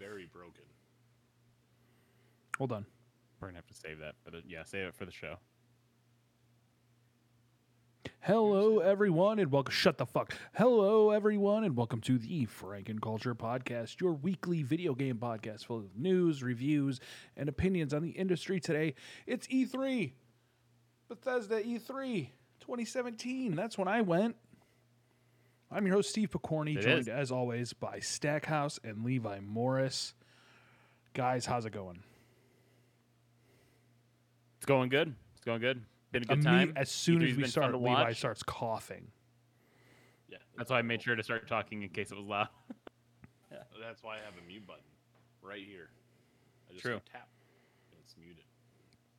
[0.00, 0.64] very broken.
[2.56, 2.86] Hold on.
[3.40, 5.36] We're gonna have to save that for the yeah, save it for the show.
[8.20, 9.72] Hello, everyone, and welcome.
[9.72, 10.34] Shut the fuck.
[10.54, 15.78] Hello, everyone, and welcome to the Franken Culture Podcast, your weekly video game podcast full
[15.78, 17.00] of news, reviews,
[17.36, 18.58] and opinions on the industry.
[18.58, 18.94] Today,
[19.26, 20.12] it's E3,
[21.08, 22.28] Bethesda E E3
[22.60, 23.54] 2017.
[23.54, 24.36] That's when I went.
[25.70, 27.08] I'm your host, Steve Picorni, It joined is.
[27.08, 30.14] as always by Stackhouse and Levi Morris.
[31.14, 32.02] Guys, how's it going?
[34.56, 35.14] It's going good.
[35.36, 35.82] It's going good.
[36.12, 36.72] Been a good Imme- time.
[36.76, 38.18] As soon E3's as we start, Levi watch.
[38.18, 39.06] starts coughing.
[40.28, 42.48] Yeah, That's why I made sure to start talking in case it was loud.
[43.52, 43.58] yeah.
[43.80, 44.82] That's why I have a mute button
[45.40, 45.90] right here.
[46.68, 46.94] I just True.
[46.96, 47.28] go tap,
[47.92, 48.44] and it's muted.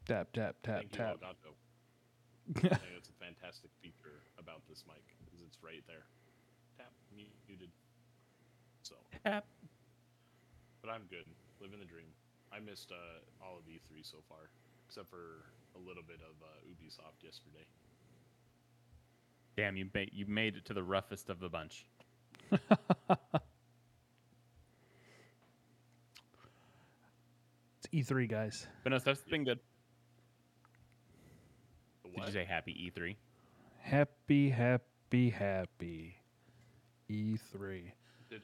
[0.05, 1.17] Tap, tap, tap, Thank tap.
[1.21, 2.65] you, Elgato.
[2.71, 6.03] I think it's a fantastic feature about this mic, is it's right there.
[8.91, 9.23] Tap, mu- muted.
[9.23, 9.45] So, Tap.
[10.81, 11.25] but I'm good.
[11.61, 12.07] Living the dream.
[12.51, 14.49] I missed uh, all of E3 so far,
[14.87, 17.65] except for a little bit of uh, Ubisoft yesterday.
[19.55, 21.85] Damn, you made you made it to the roughest of the bunch.
[27.83, 28.67] It's E3, guys.
[28.83, 29.59] But no, stuff's been good.
[32.03, 33.15] The Did you say happy E3?
[33.79, 36.15] Happy, happy, happy.
[37.09, 37.81] E E3.
[38.29, 38.43] Did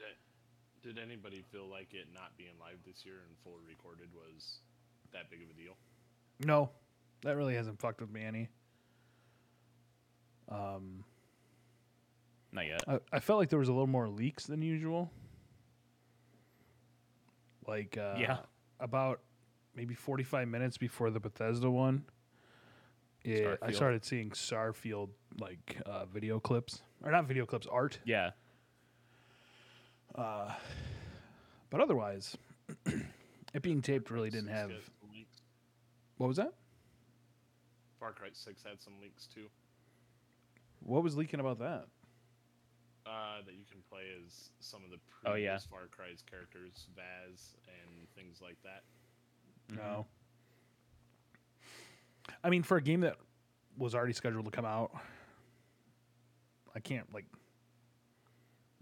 [0.82, 4.60] did anybody feel like it not being live this year and full recorded was
[5.12, 5.74] that big of a deal?
[6.44, 6.70] No,
[7.22, 8.48] that really hasn't fucked with me any.
[10.48, 11.04] Um,
[12.52, 12.82] Not yet.
[12.86, 15.10] I, I felt like there was a little more leaks than usual.
[17.66, 18.38] Like, uh, Yeah.
[18.80, 19.20] about
[19.74, 22.04] maybe 45 minutes before the Bethesda one.
[23.24, 27.98] Yeah, I started seeing Starfield like uh, video clips, or not video clips, art.
[28.04, 28.30] Yeah.
[30.18, 30.52] Uh,
[31.70, 32.36] but otherwise,
[33.54, 34.70] it being taped really didn't have.
[34.70, 35.38] had some leaks.
[36.16, 36.52] What was that?
[38.00, 39.46] Far Cry 6 had some leaks too.
[40.80, 41.86] What was leaking about that?
[43.06, 45.70] Uh, that you can play as some of the Oh, previous yeah.
[45.70, 48.82] Far Cry's characters, Vaas, and things like that.
[49.76, 50.06] No.
[52.44, 53.16] I mean, for a game that
[53.76, 54.90] was already scheduled to come out,
[56.74, 57.24] I can't like.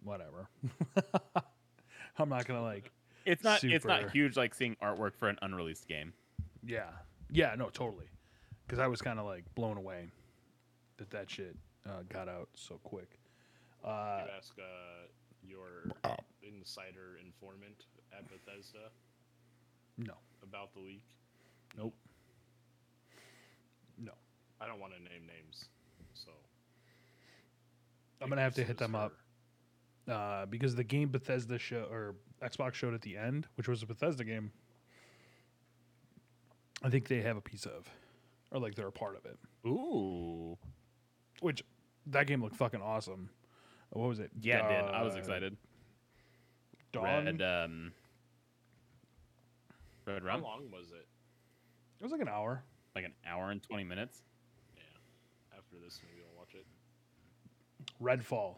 [0.06, 0.48] Whatever.
[2.18, 2.92] I'm not gonna like.
[3.24, 6.12] It's not it's not huge like seeing artwork for an unreleased game.
[6.64, 6.90] Yeah.
[7.28, 7.56] Yeah.
[7.58, 7.70] No.
[7.70, 8.06] Totally.
[8.64, 10.06] Because I was kind of like blown away
[10.98, 13.18] that that shit uh, got out so quick.
[13.84, 15.08] Uh, you ask uh,
[15.42, 15.90] your
[16.40, 18.90] insider informant at Bethesda
[19.98, 20.14] no.
[20.44, 21.02] about the leak.
[21.76, 21.94] Nope.
[23.98, 24.12] No.
[24.60, 25.64] I don't want to name names,
[26.14, 26.30] so
[28.22, 29.12] I'm gonna have to hit is them up.
[30.06, 30.12] Her.
[30.12, 33.86] uh, because the game Bethesda show or Xbox showed at the end, which was a
[33.86, 34.50] Bethesda game,
[36.82, 37.88] I think they have a piece of,
[38.50, 39.38] or like they're a part of it.
[39.66, 40.56] Ooh.
[41.40, 41.62] Which
[42.06, 43.30] that game looked fucking awesome.
[43.90, 44.30] What was it?
[44.40, 44.94] Yeah, it did.
[44.94, 45.56] I was Uh, excited.
[46.92, 47.24] Dawn.
[47.24, 47.92] Red um
[50.06, 51.06] Red How long was it?
[52.00, 52.62] It was like an hour.
[52.94, 54.22] Like an hour and twenty minutes.
[54.76, 54.82] Yeah.
[55.58, 56.66] After this, maybe I'll watch it.
[58.02, 58.56] Redfall.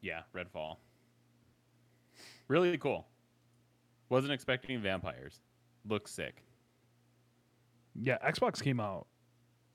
[0.00, 0.76] Yeah, Redfall.
[2.48, 3.06] Really cool.
[4.08, 5.40] Wasn't expecting vampires.
[5.88, 6.42] Looks sick.
[7.94, 9.06] Yeah, Xbox came out.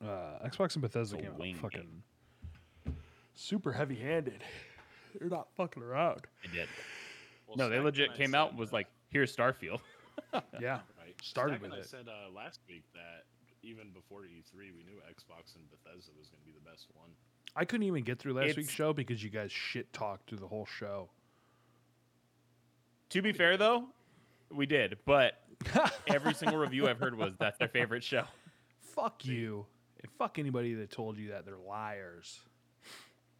[0.02, 2.02] Uh, Xbox and Bethesda came out fucking
[3.34, 4.42] super heavy handed.
[5.18, 6.22] They're not fucking around.
[6.42, 6.68] It did.
[7.46, 9.80] Well, no, they legit and I came out said, was uh, like, here's Starfield.
[10.60, 10.80] Yeah.
[11.00, 11.16] right.
[11.22, 11.84] started Stack with and it.
[11.84, 13.24] I said uh, last week that
[13.62, 17.10] even before E3, we knew Xbox and Bethesda was going to be the best one.
[17.54, 20.46] I couldn't even get through last week's show because you guys shit talked through the
[20.48, 21.10] whole show.
[23.10, 23.84] to be fair though,
[24.50, 25.34] we did, but
[26.06, 28.24] every single review I've heard was that's their favorite show.
[28.80, 29.66] Fuck you.
[30.02, 31.46] And fuck anybody that told you that.
[31.46, 32.40] They're liars.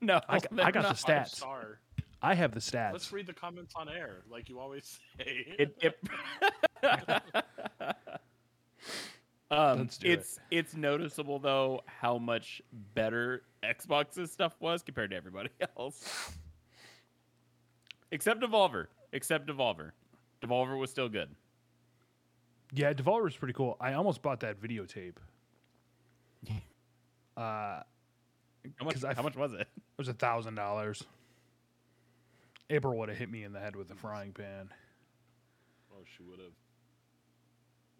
[0.00, 0.98] No, I got- I got the not.
[0.98, 1.18] stat.
[1.18, 1.36] Five Stats.
[1.36, 1.78] star.
[2.22, 2.92] I have the stats.
[2.92, 5.56] Let's read the comments on air, like you always say.
[5.58, 5.98] It, it
[9.50, 10.12] um, Let's do it.
[10.12, 12.62] it's it's noticeable though how much
[12.94, 16.32] better Xbox's stuff was compared to everybody else.
[18.10, 18.86] Except Devolver.
[19.12, 19.92] Except Devolver.
[20.42, 21.28] Devolver was still good.
[22.72, 23.76] yeah, Devolver's pretty cool.
[23.80, 25.14] I almost bought that videotape.
[26.50, 26.50] uh,
[27.36, 27.84] How
[28.84, 29.60] much, 'Cause I how much was it?
[29.60, 31.04] it was a thousand dollars.
[32.70, 34.68] April would have hit me in the head with a frying pan.
[35.92, 36.52] oh, she would have.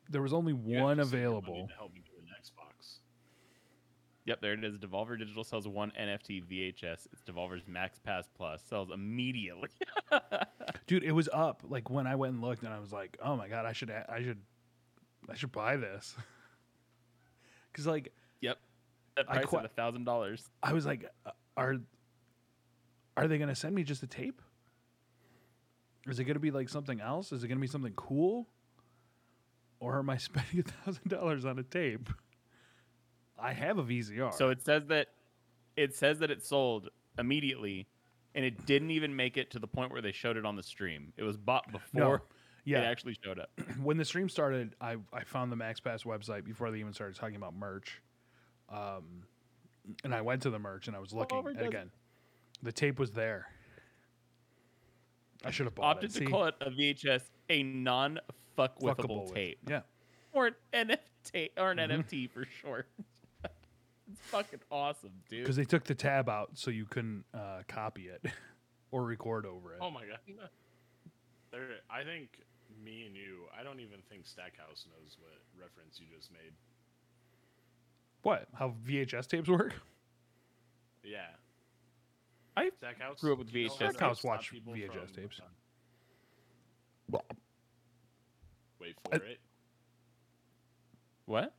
[0.09, 1.69] There was only You have one to save your money available.
[1.76, 2.71] help me get an Xbox.
[4.24, 4.78] Yep, there it is.
[4.78, 7.08] Devolver Digital sells one NFT VHS.
[7.12, 8.62] It's Devolver's Max Pass Plus.
[8.62, 9.69] Sells immediately.
[10.86, 13.36] Dude, it was up like when I went and looked, and I was like, "Oh
[13.36, 14.38] my god, I should, I should,
[15.28, 16.16] I should buy this."
[17.72, 18.58] Because like yep.
[19.16, 20.46] That I price qui- at a thousand dollars.
[20.62, 21.76] I was like, uh, "Are,
[23.16, 24.42] are they gonna send me just a tape?
[26.06, 27.32] Is it gonna be like something else?
[27.32, 28.46] Is it gonna be something cool?
[29.80, 32.10] Or am I spending a thousand dollars on a tape?
[33.42, 34.32] I have a VCR.
[34.34, 35.08] So it says that
[35.76, 37.86] it says that it sold immediately,
[38.34, 40.62] and it didn't even make it to the point where they showed it on the
[40.62, 41.12] stream.
[41.16, 42.22] It was bought before
[42.64, 43.50] yeah, it actually showed up.
[43.82, 47.36] when the stream started, I, I found the MaxPass website before they even started talking
[47.36, 48.00] about merch.
[48.68, 49.24] Um,
[50.04, 51.34] and I went to the merch and I was looking.
[51.36, 51.90] Oliver And again,
[52.62, 53.46] the tape was there.
[55.44, 56.12] I should have bought Opted it.
[56.14, 56.26] to See?
[56.26, 59.80] call it a VHS, a non-fuck Fuckable withable with- tape, Yeah.
[60.32, 62.00] or an NFT, or an Mm-hmm.
[62.02, 62.86] NFT for short.
[64.12, 65.43] it's fucking awesome, dude.
[65.43, 68.25] Because they took the tab out so you couldn't uh, copy it
[68.91, 69.79] or record over it.
[69.81, 70.19] Oh my god.
[71.50, 72.38] There, I think
[72.85, 73.44] me and you.
[73.59, 76.53] I don't even think Stackhouse knows what reference you just made.
[78.23, 78.47] What?
[78.55, 79.75] How VHS tapes work?
[81.05, 81.26] Yeah.
[82.56, 85.41] I Stackhouse grew up with do you know VHS Stackhouse watched VHS from, tapes.
[87.14, 87.19] uh,
[88.81, 89.41] wait for I- it.
[91.26, 91.55] what?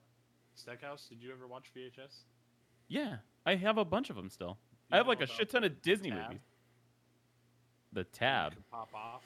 [0.55, 2.23] Stackhouse, did you ever watch VHS?
[2.93, 4.57] Yeah, I have a bunch of them still.
[4.89, 6.27] You I have like a shit ton of Disney tab?
[6.29, 6.41] movies.
[7.91, 9.23] The tab could pop off.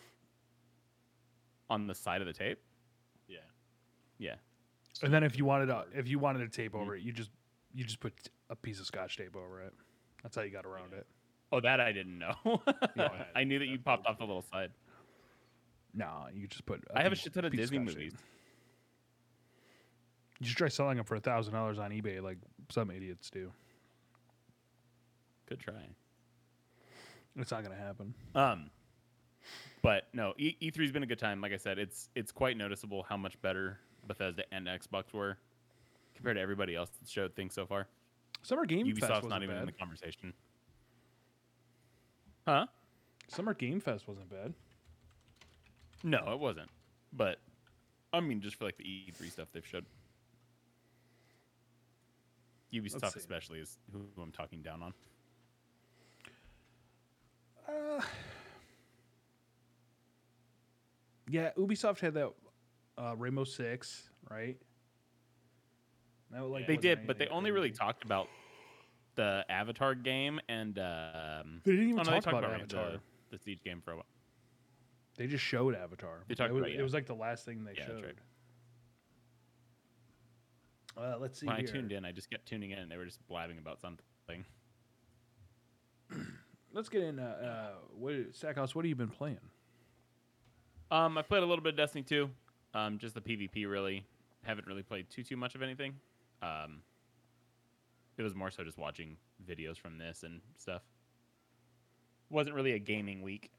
[1.70, 2.60] on the side of the tape.
[3.28, 3.40] Yeah.
[4.20, 4.36] Yeah.
[5.04, 6.82] And then if you wanted a if you wanted a tape Mm-hmm.
[6.82, 7.30] over it, you just
[7.74, 8.14] you just put
[8.50, 9.74] a piece of scotch tape over it.
[10.24, 11.00] That's how you got around Yeah.
[11.00, 11.08] it.
[11.52, 12.62] Oh, that I didn't know.
[12.96, 13.10] Yeah.
[13.36, 14.72] I knew that you popped off the little side.
[15.94, 16.84] No, you just put.
[16.96, 18.14] I have a shit ton of piece Disney movies.
[18.14, 18.22] tape.
[20.40, 22.38] You should try selling them for a thousand dollars on eBay, like
[22.70, 23.52] some idiots do.
[25.48, 25.74] Good try.
[27.38, 28.14] It's not gonna happen.
[28.36, 28.70] Um,
[29.82, 31.42] but no, E E3's been a good time.
[31.42, 35.38] Like I said, it's it's quite noticeable how much better Bethesda and Xbox were
[36.16, 37.88] compared to everybody else that showed things so far.
[38.42, 39.62] Summer Game Fest Ubisoft's wasn't not even bad.
[39.62, 40.34] in the conversation.
[42.48, 42.66] Huh?
[43.28, 44.54] Summer Game Fest wasn't bad.
[46.04, 46.70] No, it wasn't.
[47.14, 47.40] But
[48.14, 49.86] I mean, just for like the E3 stuff they've showed.
[52.74, 53.20] Ubisoft see.
[53.20, 54.94] especially is who I'm talking down on.
[57.68, 58.02] Uh,
[61.30, 62.32] yeah, Ubisoft had that
[62.98, 64.58] uh, Rainbow Six, right?
[66.32, 68.28] That, like, They did, but they only really talked about
[69.16, 72.92] the Avatar game and um, They didn't even oh, no, talk about about Avatar.
[72.92, 73.00] The,
[73.32, 74.06] the Siege game for a while.
[75.18, 76.24] They just showed Avatar.
[76.28, 78.22] They talked it was, about- it was like the last thing they Yeah, showed.
[80.98, 81.14] Right.
[81.14, 83.06] Uh, let's see When I tuned in, I just kept tuning in, and they were
[83.06, 84.46] just blabbing about something.
[86.74, 87.20] Let's get in.
[87.20, 89.40] Uh, uh, what, Stackhouse, what have you been playing?
[90.92, 92.30] Um, I played a little bit of Destiny 2.
[92.74, 94.06] Um, just the PvP really.
[94.44, 95.96] Haven't really played too too much of anything.
[96.42, 96.82] Um,
[98.18, 100.82] it was more so just watching videos from this and stuff.
[102.30, 103.52] Wasn't really a gaming week.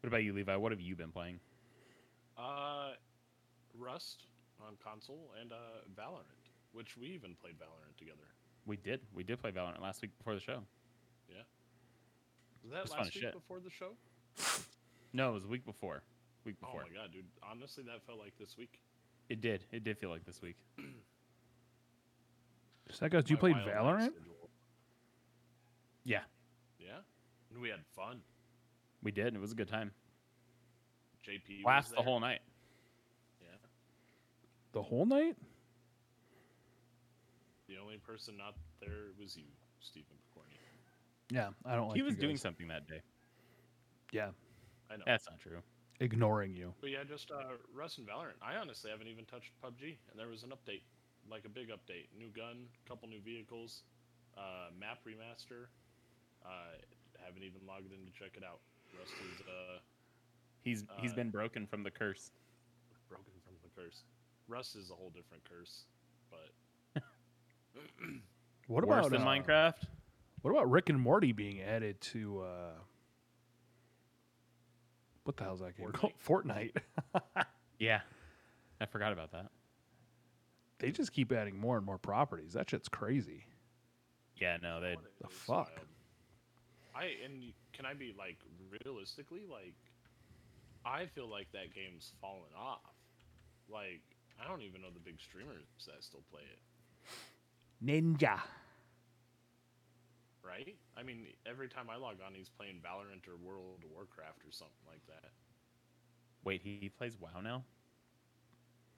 [0.00, 0.54] What about you, Levi?
[0.56, 1.40] What have you been playing?
[2.36, 2.90] Uh,
[3.76, 4.24] Rust
[4.66, 5.56] on console and uh,
[5.94, 8.26] Valorant, which we even played Valorant together.
[8.66, 9.00] We did.
[9.14, 10.60] We did play Valorant last week before the show.
[11.28, 11.42] Yeah.
[12.62, 13.32] Was that was fun as last week shit.
[13.34, 13.92] before the show?
[15.12, 16.02] No, it was a week before.
[16.44, 16.82] Week before.
[16.84, 17.24] Oh my god, dude!
[17.42, 18.80] Honestly, that felt like this week.
[19.28, 19.64] It did.
[19.72, 20.56] It did feel like this week.
[22.90, 24.12] Stackhouse, you My played Wild Night Valorant?
[26.04, 26.20] Yeah,
[26.78, 27.00] Yeah,
[27.52, 28.20] and we had fun.
[29.02, 29.34] we did.
[29.34, 29.90] It was a good time.
[31.28, 32.38] JP Last the whole night.
[34.78, 35.36] Yeah, The whole night?
[37.68, 39.44] the only person not there was you,
[39.80, 40.56] Stephen Picorni.
[41.30, 41.96] Yeah, I don't like.
[41.96, 43.02] he was you doing something that day.
[44.12, 44.30] Yeah,
[44.90, 45.04] I know.
[45.06, 45.58] That's not true.
[46.00, 46.72] ignoring you.
[46.80, 48.38] But yeah, just uh, Rust and Valorant.
[48.40, 50.82] I honestly haven't even touched PUBG, and there was an update,
[51.30, 52.06] like a big update.
[52.16, 53.82] New gun, couple new vehicles,
[54.38, 55.66] uh, map remaster.
[56.46, 56.78] Uh,
[57.22, 58.60] haven't even logged in to check it out.
[58.98, 59.78] Rust is uh,
[60.62, 62.30] He's he's Uh, been broken from the curse.
[63.08, 64.04] broken from the curse.
[64.48, 65.82] Rust is a whole different curse,
[66.30, 67.02] but
[68.66, 69.74] What Worse about than uh, Minecraft?
[70.42, 72.40] What about Rick and Morty being added to?
[72.42, 72.70] uh
[75.24, 76.12] What the hell's that game called?
[76.26, 76.76] Fortnite.
[77.80, 78.00] Yeah,
[78.80, 79.50] I forgot about that.
[80.80, 82.54] they just keep adding more and more properties.
[82.54, 83.44] That shit's crazy.
[84.36, 84.96] Yeah, no, they.
[85.20, 85.70] The is fuck?
[85.70, 85.86] wild.
[86.96, 88.38] I and can I be like
[88.84, 89.76] realistically like,
[90.84, 92.80] I feel like that game's fallen off.
[93.72, 94.02] Like
[94.40, 96.60] I don't even know the big streamers that still play it.
[97.84, 98.40] Ninja.
[100.42, 100.74] right?
[100.96, 104.50] I mean, every time I log on, he's playing Valorant or World of Warcraft or
[104.50, 105.30] something like that.
[106.44, 107.64] Wait, he plays WoW now?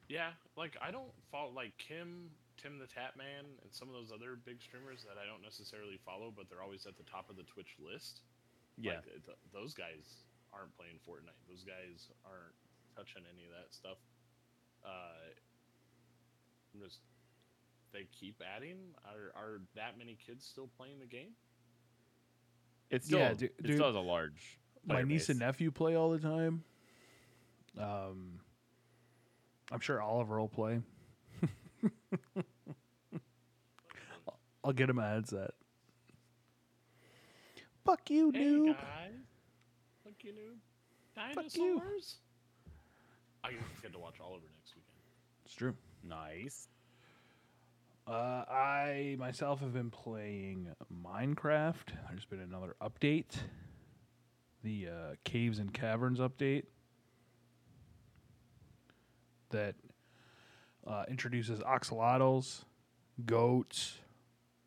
[0.08, 4.34] Yeah, like I don't follow like Kim, Tim the Tatman, and some of those other
[4.34, 7.46] big streamers that I don't necessarily follow, but they're always at the top of the
[7.46, 8.22] Twitch list.
[8.74, 8.98] Yeah.
[8.98, 11.38] Like, th- th- those guys aren't playing Fortnite.
[11.46, 12.58] Those guys aren't
[12.98, 14.02] touching any of that stuff.
[14.84, 14.88] Uh,
[16.74, 17.00] I'm just
[17.92, 18.76] they keep adding.
[19.04, 21.30] Are are that many kids still playing the game?
[22.90, 24.58] It's still, Yeah, du- it dude, still has a large.
[24.86, 26.64] My player niece and nephew play all the time.
[27.78, 28.40] Um,
[29.70, 30.80] I'm sure Oliver will play.
[34.64, 35.52] I'll get him a headset.
[37.84, 38.66] Fuck you, Hey noob.
[38.74, 39.12] guys,
[40.04, 41.34] fuck you, noob.
[41.34, 41.76] Fuck you.
[41.78, 42.16] Dinosaurs.
[43.44, 45.02] I get to watch Oliver next weekend.
[45.44, 45.74] It's true.
[46.02, 46.68] Nice.
[48.06, 50.68] Uh, I myself have been playing
[51.04, 51.94] Minecraft.
[52.08, 53.36] There's been another update,
[54.64, 56.64] the uh, Caves and Caverns update
[59.50, 59.74] that
[60.86, 62.64] uh, introduces axolotls,
[63.26, 63.98] goats,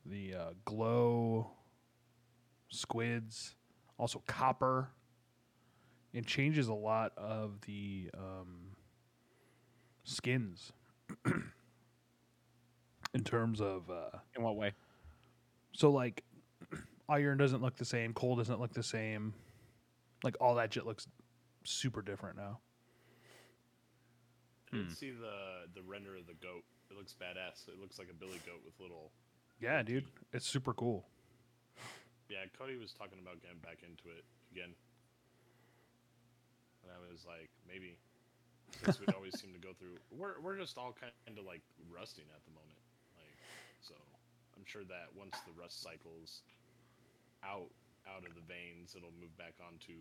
[0.06, 1.52] the uh, glow
[2.70, 3.56] squids,
[3.98, 4.90] also copper.
[6.14, 8.76] It changes a lot of the um,
[10.04, 10.72] skins
[13.14, 14.74] in terms of uh, In what way?
[15.74, 16.24] so like
[17.10, 19.34] iron doesn't look the same, coal doesn't look the same.
[20.24, 21.08] Like all that shit looks
[21.64, 22.60] super different now.
[24.72, 24.94] I did Hmm.
[24.94, 26.64] see the the render of the goat.
[26.92, 27.68] It looks badass.
[27.68, 29.12] It looks like a billy goat with little.
[29.60, 31.06] Yeah, dude, it's super cool.
[32.30, 34.74] Yeah, Cody was talking about getting back into it again,
[36.84, 37.98] and I was like, maybe
[38.84, 39.98] since we always seem to go through.
[40.12, 42.84] We're we're just all kind of like rusting at the moment,
[43.16, 43.38] like
[43.82, 43.96] so.
[44.56, 46.44] I'm sure that once the rust cycles
[47.44, 47.70] out
[48.08, 49.94] out of the veins, it'll move back onto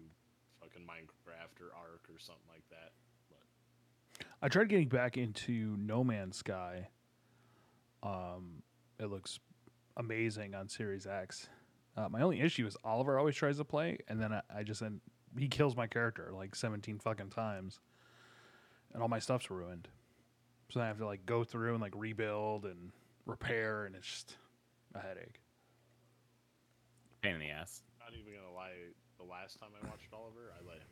[0.60, 2.92] fucking Minecraft or Ark or something like that.
[3.28, 6.88] But I tried getting back into No Man's Sky.
[8.02, 8.62] Um,
[8.98, 9.38] it looks
[9.96, 11.48] amazing on Series X.
[11.96, 14.82] Uh, my only issue is Oliver always tries to play, and then I, I just
[14.82, 15.00] end,
[15.38, 17.80] he kills my character like seventeen fucking times,
[18.92, 19.88] and all my stuff's ruined.
[20.70, 22.92] So then I have to like go through and like rebuild and
[23.26, 24.36] repair, and it's just
[24.94, 25.40] a headache.
[27.22, 27.82] Pain in the ass.
[28.00, 28.74] not even gonna lie,
[29.18, 30.82] the last time I watched Oliver, I let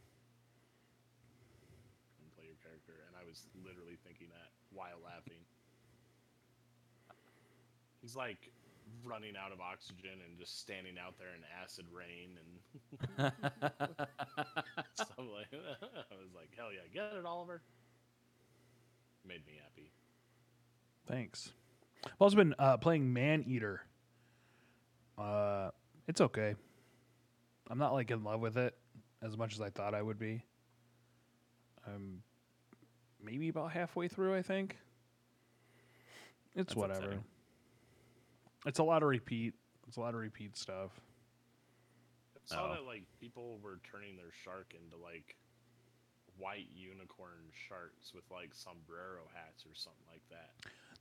[2.20, 5.42] him play your character, and I was literally thinking that while laughing.
[8.00, 8.52] He's like
[9.04, 12.50] running out of oxygen and just standing out there in acid rain and
[14.94, 15.88] stuff like that.
[16.10, 17.62] I was like, hell yeah, get it, Oliver.
[19.26, 19.92] Made me happy.
[21.06, 21.52] Thanks.
[22.04, 23.82] I've also been uh, playing Man Eater.
[25.18, 25.70] Uh,
[26.08, 26.54] it's okay.
[27.68, 28.74] I'm not like in love with it
[29.22, 30.42] as much as I thought I would be.
[31.86, 32.22] I'm
[33.22, 34.34] maybe about halfway through.
[34.34, 34.76] I think
[36.54, 36.98] it's That's whatever.
[37.00, 37.24] upsetting.
[38.66, 39.54] It's a lot of repeat.
[39.88, 40.90] It's a lot of repeat stuff.
[42.36, 42.74] I saw Oh.
[42.74, 45.36] that like people were turning their shark into like
[46.36, 50.50] white unicorn sharks with like sombrero hats or something like that.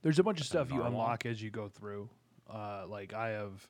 [0.02, 2.08] There's a bunch of stuff you unlock as you go through.
[2.48, 3.68] Uh, like I have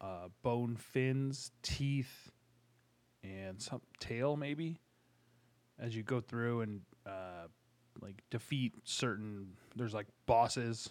[0.00, 2.30] uh, bone fins, teeth,
[3.22, 4.78] and some tail maybe.
[5.78, 7.48] As you go through and uh,
[8.00, 10.90] like defeat certain, there's like bosses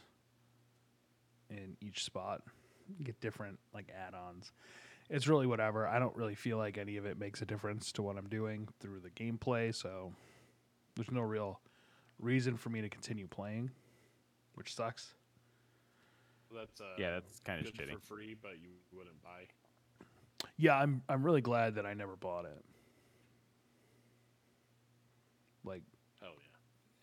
[1.53, 2.41] in each spot.
[3.03, 4.51] Get different like add-ons.
[5.09, 5.87] It's really whatever.
[5.87, 8.67] I don't really feel like any of it makes a difference to what I'm doing
[8.79, 10.13] through the gameplay, so
[10.95, 11.59] there's no real
[12.19, 13.71] reason for me to continue playing
[14.55, 15.13] which sucks.
[16.49, 17.93] So that's uh, Yeah, that's kind of good shitty.
[17.93, 19.47] for free, but you wouldn't buy.
[20.57, 22.63] Yeah, I'm I'm really glad that I never bought it.
[25.63, 25.81] Like
[26.21, 26.27] oh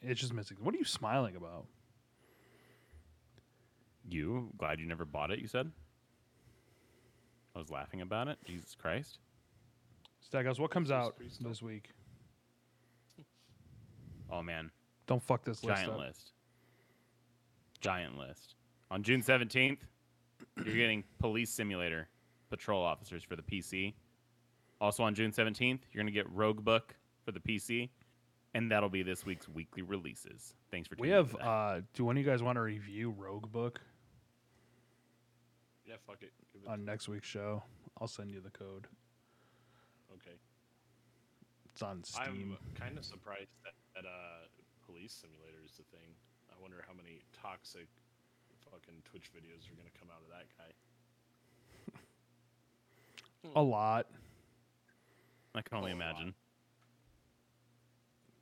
[0.02, 0.10] yeah.
[0.10, 0.58] it's just missing.
[0.60, 1.66] What are you smiling about?
[4.10, 5.38] You glad you never bought it?
[5.38, 5.70] You said.
[7.54, 8.38] I was laughing about it.
[8.46, 9.18] Jesus Christ.
[10.20, 11.90] Stackhouse, what comes out this week?
[14.32, 14.70] Oh man,
[15.08, 15.98] Don't fuck this list giant up.
[15.98, 16.30] list.
[17.80, 18.54] Giant list.
[18.92, 19.80] On June seventeenth,
[20.64, 22.08] you're getting Police Simulator
[22.48, 23.94] Patrol Officers for the PC.
[24.80, 27.88] Also on June seventeenth, you're gonna get Rogue Book for the PC,
[28.54, 30.54] and that'll be this week's weekly releases.
[30.70, 30.94] Thanks for.
[31.00, 31.48] We tuning have into that.
[31.48, 33.80] uh do one of you guys want to review Rogue Book
[35.90, 36.30] Yeah, fuck it.
[36.52, 37.64] Give it on next week's show?
[38.00, 38.86] I'll send you the code.
[40.14, 40.36] okay.
[41.72, 42.56] It's on Steam.
[42.56, 44.46] I'm kind of surprised that, that uh,
[44.86, 46.14] Police Simulator is the thing.
[46.48, 47.88] I wonder how many toxic
[48.70, 50.70] fucking Twitch videos are gonna come out of that guy.
[53.56, 54.06] A lot.
[55.56, 55.96] I can only wow.
[55.96, 56.34] imagine.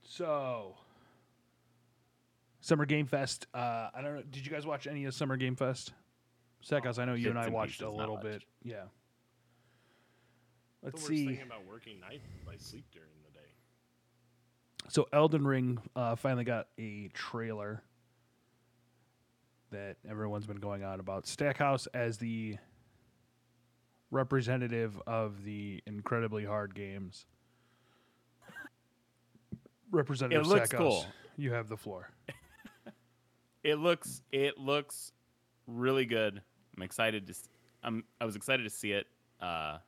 [0.02, 0.74] So,
[2.60, 3.46] Summer Game Fest.
[3.54, 4.22] Uh, I don't know.
[4.30, 5.94] Did you guys watch any of Summer Game Fest?
[6.66, 8.24] Sekos, I know you and I watched a pieces, not little much.
[8.24, 8.42] bit.
[8.62, 8.82] Yeah.
[10.82, 11.26] Let's worst see.
[11.26, 13.46] thing about working night I sleep during the day.
[14.88, 17.82] So Elden Ring uh, finally got a trailer
[19.70, 21.26] that everyone's been going on about.
[21.26, 22.56] Stackhouse as the
[24.10, 27.26] representative of the incredibly hard games.
[29.90, 31.06] Representative It looks Stackhouse, cool.
[31.36, 32.10] you have the floor.
[33.64, 35.12] It looks it looks
[35.66, 36.40] really good.
[36.78, 37.34] I'm excited to
[37.82, 39.06] I'm I was excited to see it.
[39.40, 39.78] Uh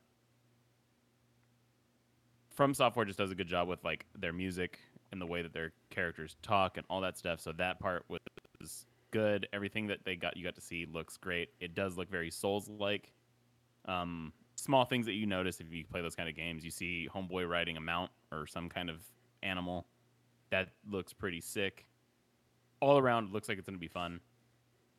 [2.49, 4.77] From Software just does a good job with like their music
[5.13, 7.39] and the way that their characters talk and all that stuff.
[7.39, 9.47] So that part was good.
[9.53, 11.49] Everything that they got you got to see looks great.
[11.61, 13.13] It does look very Souls like.
[13.85, 16.65] Um small things that you notice if you play those kind of games.
[16.65, 18.97] You see Homeboy riding a mount or some kind of
[19.43, 19.87] animal.
[20.49, 21.85] That looks pretty sick
[22.81, 24.19] all around looks like it's going to be fun.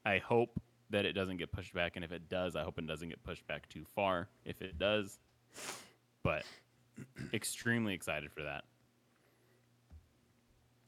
[0.06, 0.58] I hope
[0.92, 3.22] that it doesn't get pushed back, and if it does, I hope it doesn't get
[3.24, 4.28] pushed back too far.
[4.44, 5.18] If it does,
[6.22, 6.44] but
[7.34, 8.64] extremely excited for that.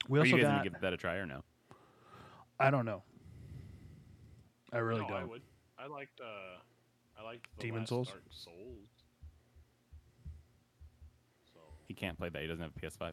[0.09, 0.59] We Are also you guys got.
[0.59, 1.43] gonna give that a try or no?
[2.61, 3.03] I don't know.
[4.73, 5.17] I really no, don't.
[5.17, 5.43] I would.
[5.79, 6.21] I liked.
[6.21, 6.59] Uh,
[7.19, 8.09] I liked the Demon last Souls?
[8.09, 8.89] Dark Souls.
[11.53, 12.43] So He can't play that.
[12.43, 13.13] He doesn't have a PS5.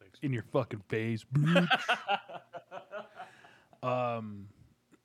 [0.00, 0.18] thanks.
[0.22, 1.24] in your fucking face.
[1.34, 1.68] bitch.
[3.82, 4.48] Um,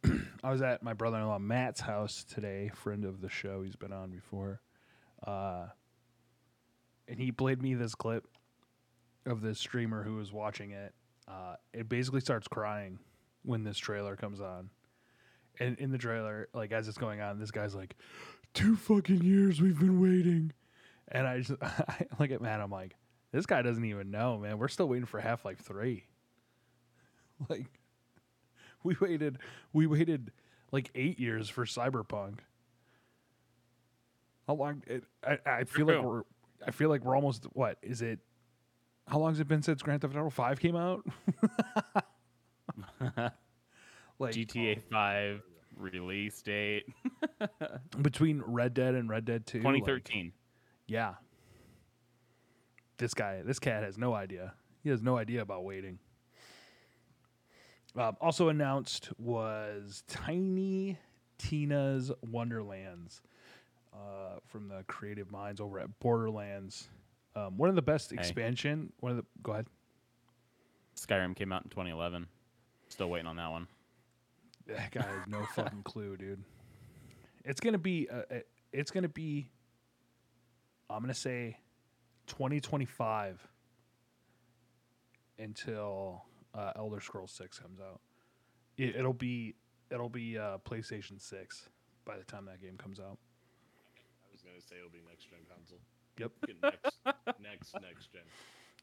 [0.44, 3.64] I was at my brother-in-law Matt's house today, friend of the show.
[3.64, 4.62] He's been on before,
[5.26, 5.68] uh,
[7.08, 8.28] and he played me this clip
[9.26, 10.94] of this streamer who was watching it.
[11.28, 13.00] Uh, it basically starts crying
[13.44, 14.70] when this trailer comes on.
[15.60, 17.96] And in the trailer, like as it's going on, this guy's like,
[18.54, 20.52] two fucking years we've been waiting.
[21.10, 22.96] And I just I look at Matt, I'm like,
[23.32, 24.58] this guy doesn't even know, man.
[24.58, 26.06] We're still waiting for Half Life Three.
[27.50, 27.66] Like,
[28.90, 29.40] we waited,
[29.74, 30.32] we waited
[30.72, 32.40] like eight years for Cyberpunk.
[34.48, 34.84] How long?
[34.86, 36.22] It, I I feel like we're,
[36.66, 38.20] I feel like we're almost what is it?
[39.08, 41.06] How long has it been since Grand Theft Auto Five came out?
[44.20, 45.42] like GTA 5
[45.78, 46.86] release date
[48.02, 50.32] between Red Dead and Red Dead Two, like, 2013.
[50.88, 51.16] Yeah.
[52.98, 54.54] This guy, this cat has no idea.
[54.84, 56.00] He has no idea about waiting.
[57.98, 60.98] Um, also announced was Tiny
[61.38, 63.22] Tina's Wonderlands
[63.94, 66.90] uh, from the creative minds over at Borderlands.
[67.36, 68.18] Um, one of the best Hey.
[68.18, 68.92] expansion.
[69.00, 69.68] One of the go ahead.
[70.98, 72.28] Skyrim came out in 2011.
[72.90, 73.68] Still waiting on that one.
[74.68, 76.44] That guy has no fucking clue, dude.
[77.44, 78.10] It's gonna be.
[78.10, 78.40] Uh, uh,
[78.74, 79.50] it's gonna be.
[80.90, 81.58] I'm gonna say,
[82.28, 83.46] 2025.
[85.38, 86.24] Until
[86.56, 88.00] uh, Elder Scrolls Six comes out,
[88.78, 89.56] it, it'll be
[89.92, 91.70] it'll be uh, PlayStation Six
[92.06, 93.18] by the time that game comes out.
[93.98, 95.80] I was gonna say it'll be next gen console.
[96.18, 96.32] Yep.
[96.64, 96.96] Next,
[97.42, 98.22] next, next gen.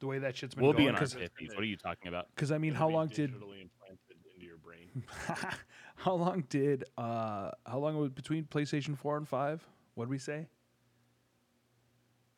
[0.00, 1.54] The way that shit's been We'll be in our because 50s.
[1.54, 2.26] What are you talking about?
[2.34, 5.04] Because I mean, It'll how be long did digitally implanted into your brain?
[5.96, 9.66] how long did uh how long was between PlayStation Four and Five?
[9.94, 10.48] What did we say?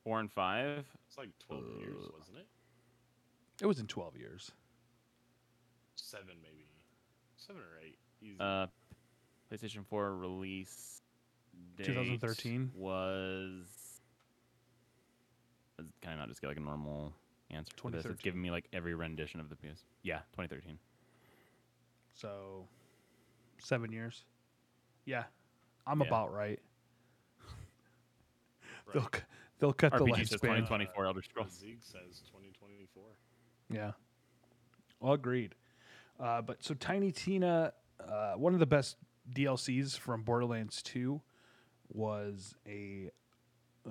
[0.05, 0.85] Four and five.
[1.09, 2.47] It's like twelve years, Uh, wasn't it?
[3.63, 4.51] It was in 12 years.
[5.97, 6.67] Seven maybe.
[7.37, 7.99] Seven or eight.
[8.23, 8.37] Easy.
[8.41, 8.67] Uh,
[9.53, 11.03] PlayStation 4 release
[11.77, 12.71] date 2013?
[12.75, 13.67] was.
[16.01, 17.13] Can I not just get like a normal
[17.51, 17.99] answer to this?
[17.99, 18.17] It's 2013.
[18.23, 19.85] giving me like every rendition of the PS.
[20.03, 20.79] Yeah, 2013.
[22.15, 22.67] So,
[23.59, 24.25] seven years.
[25.05, 25.25] Yeah,
[25.87, 26.07] I'm Yeah.
[26.07, 26.61] about right.
[28.87, 28.93] Right.
[28.95, 29.21] They'll c-
[29.59, 30.59] they'll cut the RPG says lifespan.
[30.67, 31.51] 2024 Elder Scrolls.
[31.59, 33.03] Zeke says 2024.
[33.71, 33.93] Yeah,
[35.01, 35.55] all agreed.
[36.21, 38.97] Uh, but so Tiny Tina, uh, one of the best
[39.35, 41.21] DLCs from Borderlands 2
[41.93, 43.11] was a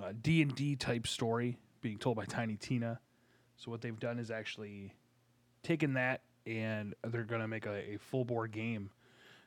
[0.00, 3.00] uh, D and D type story being told by Tiny Tina.
[3.56, 4.94] So what they've done is actually
[5.62, 8.90] taken that and they're going to make a, a full bore game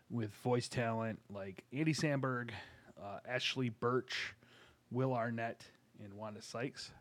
[0.09, 2.51] with voice talent like Andy Samberg,
[3.01, 4.33] uh, Ashly Burch,
[4.91, 5.63] Will Arnett,
[6.03, 6.91] and Wanda Sykes.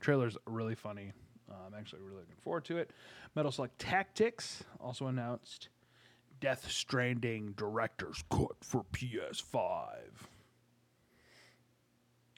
[0.00, 1.12] Trailer's really funny.
[1.50, 2.90] Uh, I'm actually really looking forward to it.
[3.34, 5.68] Metal Slug Tactics also announced.
[6.40, 9.86] Death Stranding Director's Cut for PS5.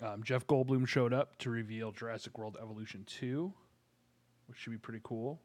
[0.03, 3.53] Um, Jeff Goldblum showed up to reveal Jurassic World Evolution 2,
[4.47, 5.41] which should be pretty cool.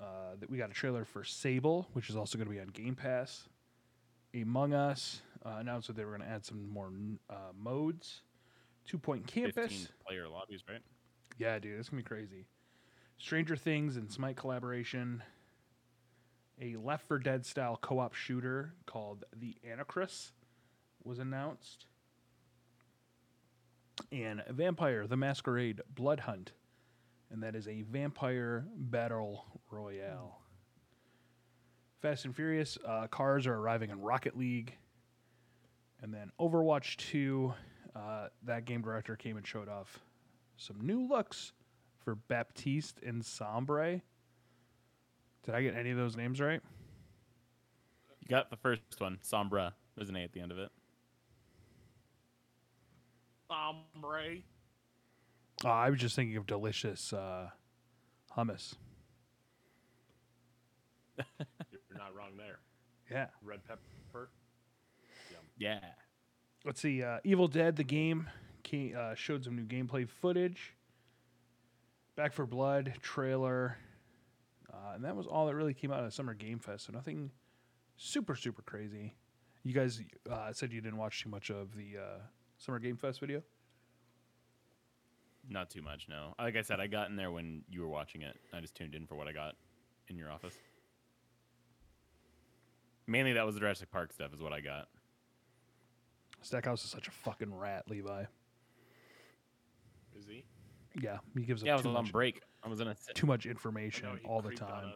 [0.00, 2.68] Uh, that we got a trailer for Sable, which is also going to be on
[2.68, 3.48] Game Pass.
[4.32, 6.92] Among Us, uh, announced that they were going to add some more
[7.28, 8.22] uh, modes.
[8.86, 9.54] Two Point Campus.
[9.54, 10.80] 15 player lobbies, right?
[11.40, 12.44] Yeah, dude, it's gonna be crazy.
[13.16, 15.22] Stranger Things and Smite collaboration.
[16.60, 20.32] A Left 4 Dead style co-op shooter called The Anarchist
[21.02, 21.86] was announced.
[24.12, 26.52] And Vampire: The Masquerade Blood Hunt,
[27.30, 30.42] and that is a vampire battle royale.
[32.02, 34.74] Fast and Furious uh, cars are arriving in Rocket League,
[36.02, 37.54] and then Overwatch 2.
[37.96, 40.00] Uh, that game director came and showed off
[40.60, 41.52] some new looks
[42.04, 44.02] for Baptiste and Sombre.
[45.44, 46.60] Did I get any of those names right?
[48.20, 49.72] You got the first one, Sombra.
[49.96, 50.70] There's an A at the end of it.
[53.48, 54.36] Ombre.
[55.64, 57.48] Uh, I was just thinking of delicious uh,
[58.36, 58.74] hummus.
[61.18, 62.58] You're not wrong there.
[63.10, 63.26] Yeah.
[63.42, 64.28] Red pepper.
[65.56, 65.80] Yeah.
[66.66, 67.02] Let's see.
[67.02, 68.28] Uh, Evil Dead, the game,
[68.70, 70.74] came, uh, showed some new gameplay footage.
[72.16, 73.76] Back 4 Blood trailer.
[74.72, 76.86] Uh, and that was all that really came out of Summer Game Fest.
[76.86, 77.30] So nothing
[77.96, 79.14] super, super crazy.
[79.64, 82.18] You guys uh, said you didn't watch too much of the uh,
[82.58, 83.42] Summer Game Fest video?
[85.48, 86.34] Not too much, no.
[86.38, 88.36] Like I said, I got in there when you were watching it.
[88.52, 89.56] I just tuned in for what I got
[90.08, 90.54] in your office.
[93.06, 94.88] Mainly that was the Jurassic Park stuff, is what I got.
[96.42, 98.24] Stackhouse is such a fucking rat, Levi.
[100.20, 100.44] Is he?
[101.00, 102.42] Yeah, he gives Yeah, I was too on much, break.
[102.62, 104.92] I was in a too much information know all the time.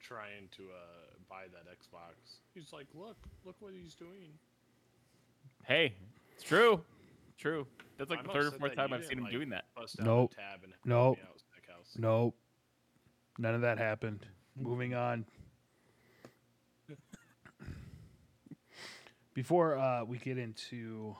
[0.00, 2.38] Trying to uh, buy that Xbox.
[2.54, 4.32] He's like, look, look what he's doing.
[5.64, 5.94] Hey,
[6.34, 6.80] it's true.
[7.38, 7.66] True.
[7.98, 9.64] That's like I'm the third or fourth time I've seen him like, doing that.
[9.74, 10.30] Bust out Nope.
[10.30, 11.18] the tab and Nope.
[11.18, 11.24] me.
[11.98, 12.36] Nope.
[13.38, 14.26] None of that happened.
[14.56, 15.24] Moving on.
[19.34, 21.16] Before uh, we get into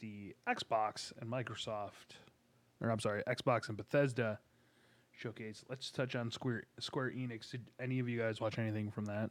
[0.00, 2.16] the Xbox and Microsoft,
[2.80, 4.38] or I'm sorry, Xbox and Bethesda
[5.12, 7.50] showcase, let's touch on Square Square Enix.
[7.50, 9.30] Did any of you guys watch anything from that?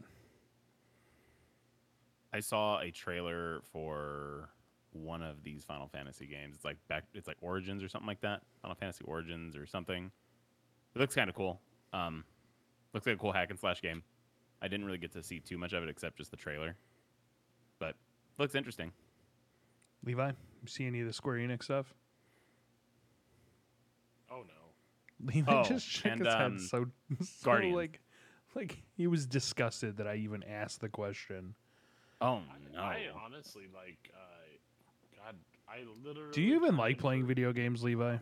[2.32, 4.50] I saw a trailer for
[4.92, 6.56] one of these Final Fantasy games.
[6.56, 7.06] It's like back.
[7.14, 8.42] It's like Origins or something like that.
[8.62, 10.12] Final Fantasy Origins or something.
[10.96, 11.60] It looks kind of cool.
[11.94, 12.24] Um,
[12.94, 14.04] looks like a cool hack and slash game.
[14.62, 16.76] I didn't really get to see too much of it except just the trailer,
[17.80, 17.96] but
[18.38, 18.92] looks interesting.
[20.04, 20.32] Levi,
[20.68, 21.94] see any of the Square Enix stuff?
[24.32, 25.28] Oh no.
[25.34, 26.86] Levi Oh, just shook and, his um, head so,
[27.24, 27.74] so Guardian.
[27.76, 28.00] like
[28.56, 31.56] like he was disgusted that I even asked the question.
[32.22, 32.82] Oh I, no!
[32.82, 34.12] I honestly like.
[34.14, 35.36] Uh, God,
[35.68, 36.32] I literally.
[36.32, 38.18] Do you even like playing for- video games, Levi?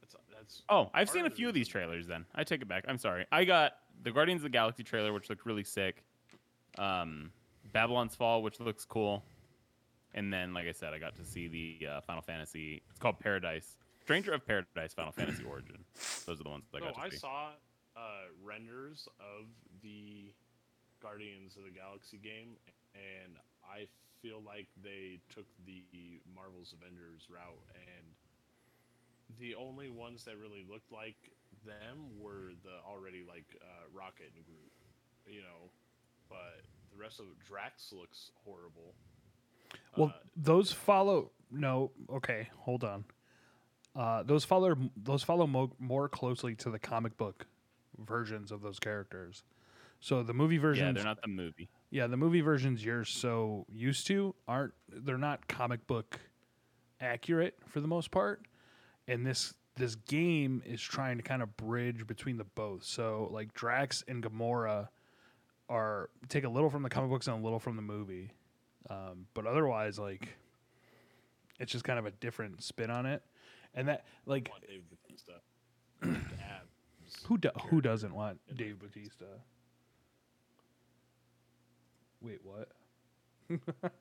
[0.00, 2.06] That's, that's Oh, I've seen a few of these trailers.
[2.06, 2.84] Then I take it back.
[2.88, 3.26] I'm sorry.
[3.30, 6.02] I got the Guardians of the Galaxy trailer, which looked really sick.
[6.78, 7.30] Um,
[7.72, 9.22] Babylon's Fall, which looks cool.
[10.14, 12.82] And then, like I said, I got to see the uh, Final Fantasy.
[12.90, 13.76] It's called Paradise.
[14.02, 15.78] Stranger of Paradise, Final Fantasy Origin.
[16.26, 17.16] Those are the ones that I No, got to I see.
[17.16, 17.48] I saw
[17.96, 18.00] uh,
[18.44, 19.46] renders of
[19.82, 20.32] the
[21.00, 22.56] Guardians of the Galaxy game,
[22.94, 23.86] and I
[24.20, 25.82] feel like they took the
[26.34, 28.06] Marvel's Avengers route, and
[29.40, 31.16] the only ones that really looked like
[31.64, 34.72] them were the already like uh, Rocket and Groot,
[35.26, 35.70] you know,
[36.28, 38.94] but the rest of Drax looks horrible.
[39.96, 41.30] Well, Uh, those follow.
[41.50, 43.04] No, okay, hold on.
[43.94, 44.74] Uh, those follow.
[44.96, 47.46] Those follow mo- more closely to the comic book
[47.98, 49.44] versions of those characters.
[50.00, 51.68] So the movie versions, Yeah, they're not the movie.
[51.90, 54.72] yeah, the movie versions you're so used to aren't.
[54.88, 56.18] They're not comic book
[57.00, 58.46] accurate for the most part.
[59.06, 62.84] And this this game is trying to kind of bridge between the both.
[62.84, 64.88] So like Drax and Gamora
[65.68, 68.30] are take a little from the comic books and a little from the movie.
[68.90, 70.28] Um, but otherwise, like,
[71.58, 73.22] it's just kind of a different spin on it,
[73.74, 75.32] and that like Dave Bautista
[77.26, 79.26] who do, who doesn't want Dave Batista?
[82.20, 82.68] Wait, what?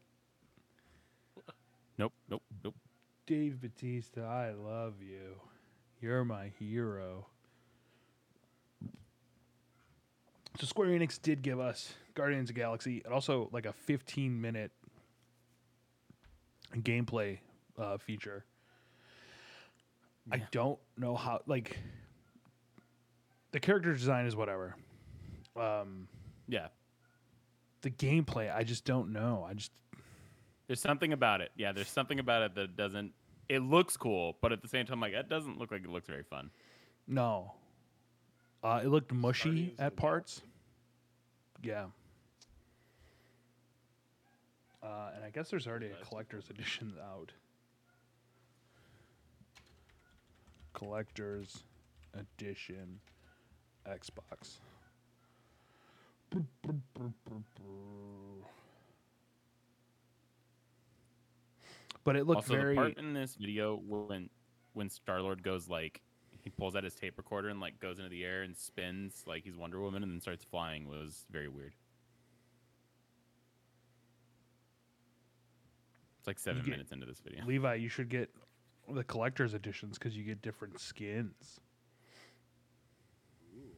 [1.98, 2.76] Nope, nope, nope.
[3.28, 5.36] Dave Batista, I love you.
[6.00, 7.28] You're my hero.
[10.60, 14.40] So Square Enix did give us Guardians of the Galaxy and also like a 15
[14.40, 14.72] minute
[16.76, 17.40] gameplay
[17.78, 18.46] uh, feature.
[20.32, 21.78] I don't know how like
[23.52, 24.76] the character design is whatever.
[25.60, 26.08] Um,
[26.48, 26.68] Yeah,
[27.82, 29.46] the gameplay, I just don't know.
[29.50, 29.72] I just
[30.68, 31.52] there's something about it.
[31.58, 33.14] Yeah, there's something about it that doesn't.
[33.50, 36.08] It looks cool, but at the same time, like it doesn't look like it looks
[36.08, 36.52] very fun.
[37.08, 37.54] no.
[38.64, 40.42] Uh, it looked mushy Guardians at the parts.
[41.64, 41.86] Yeah.
[44.84, 47.32] Uh, and I guess there's already a collector's edition out.
[50.74, 51.64] Collector's
[52.14, 53.00] edition
[53.88, 54.58] Xbox.
[62.04, 62.76] But it looked also, very.
[62.76, 64.30] the part in this video when
[64.74, 66.02] when Star Lord goes like
[66.44, 69.44] he pulls out his tape recorder and like goes into the air and spins like
[69.44, 71.74] he's Wonder Woman and then starts flying was very weird.
[76.20, 77.46] It's like seven get- minutes into this video.
[77.46, 78.30] Levi, you should get
[78.94, 81.60] the collector's editions because you get different skins.
[83.56, 83.76] Ooh,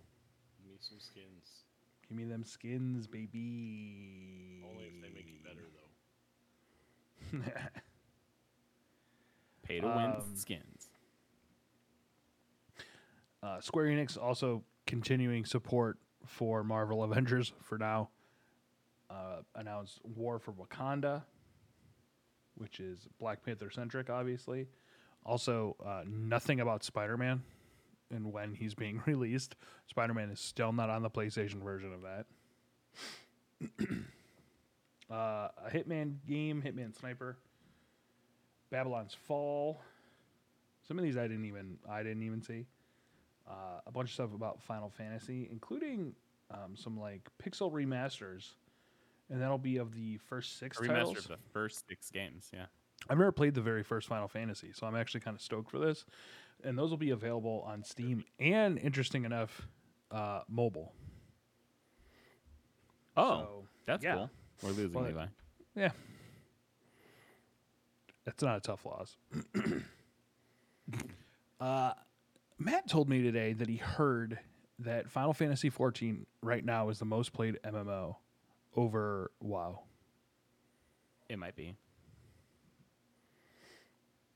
[0.67, 1.63] need some skins.
[2.09, 4.61] Give me them skins, baby.
[4.69, 7.51] Only if they make it better, though.
[9.63, 10.72] Pay to win Um, skins.
[13.43, 18.09] Uh, Square Enix also continuing support for Marvel Avengers for now.
[19.09, 21.23] Uh, announced War for Wakanda,
[22.55, 24.67] which is Black Panther centric, obviously.
[25.25, 27.43] Also, uh, nothing about Spider Man
[28.09, 29.55] and when he's being released.
[29.87, 32.25] Spider Man is still not on the PlayStation version of that.
[35.11, 37.37] uh, a Hitman game, Hitman Sniper,
[38.71, 39.81] Babylon's Fall.
[40.87, 42.65] Some of these I didn't even I didn't even see
[43.47, 46.13] uh, a bunch of stuff about Final Fantasy, including
[46.51, 48.53] um, some like pixel remasters,
[49.29, 51.17] and that'll be of the first six A remaster titles.
[51.17, 52.49] of the first six games.
[52.53, 52.65] Yeah.
[53.09, 55.77] I've never played the very first Final Fantasy, so I'm actually kind of stoked for
[55.79, 56.05] this,
[56.63, 59.67] and those will be available on Steam and, interesting enough,
[60.11, 60.93] uh, mobile.
[63.17, 64.15] Oh, So, that's yeah.
[64.15, 64.29] cool.
[64.61, 65.25] We're losing But- Levi.
[65.75, 65.89] Yeah,
[68.25, 69.17] that's not a tough loss.
[71.59, 71.93] uh,
[72.63, 74.39] Matt told me today that he heard
[74.79, 78.15] that Final Fantasy 14 right now is the most played MMO
[78.75, 79.81] over WoW.
[81.29, 81.75] It might be.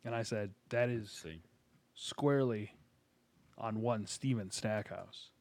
[0.06, 1.26] And I said, that is
[1.96, 2.72] squarely
[3.58, 5.32] on one Steven Stackhouse.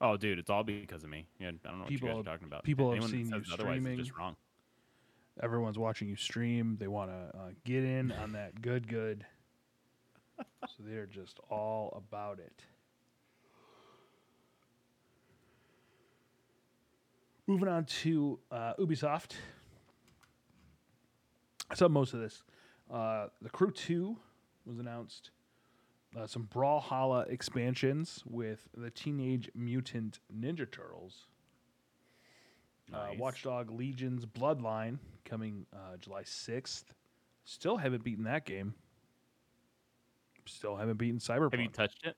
[0.00, 1.26] Oh, dude, it's all because of me.
[1.38, 2.64] Yeah, I don't know what People- you guys are talking about.
[2.64, 3.98] people have Anyone that seen you streaming.
[3.98, 4.36] just wrong.
[5.42, 6.76] Everyone's watching you stream.
[6.78, 9.24] They want to uh, get in on that good, good.
[10.38, 12.64] So they're just all about it.
[17.46, 19.32] Moving on to uh, Ubisoft.
[21.70, 22.42] I saw most of this.
[22.90, 24.16] Uh, the Crew 2
[24.66, 25.30] was announced.
[26.18, 31.26] Uh, some Brawlhalla expansions with the Teenage Mutant Ninja Turtles.
[32.92, 33.18] Uh, Nice.
[33.18, 36.84] Watchdog Legion's Bloodline coming uh, July 6th.
[37.44, 38.74] Still haven't beaten that game.
[40.46, 41.52] Still haven't beaten Cyberpunk.
[41.52, 42.16] Have you touched it?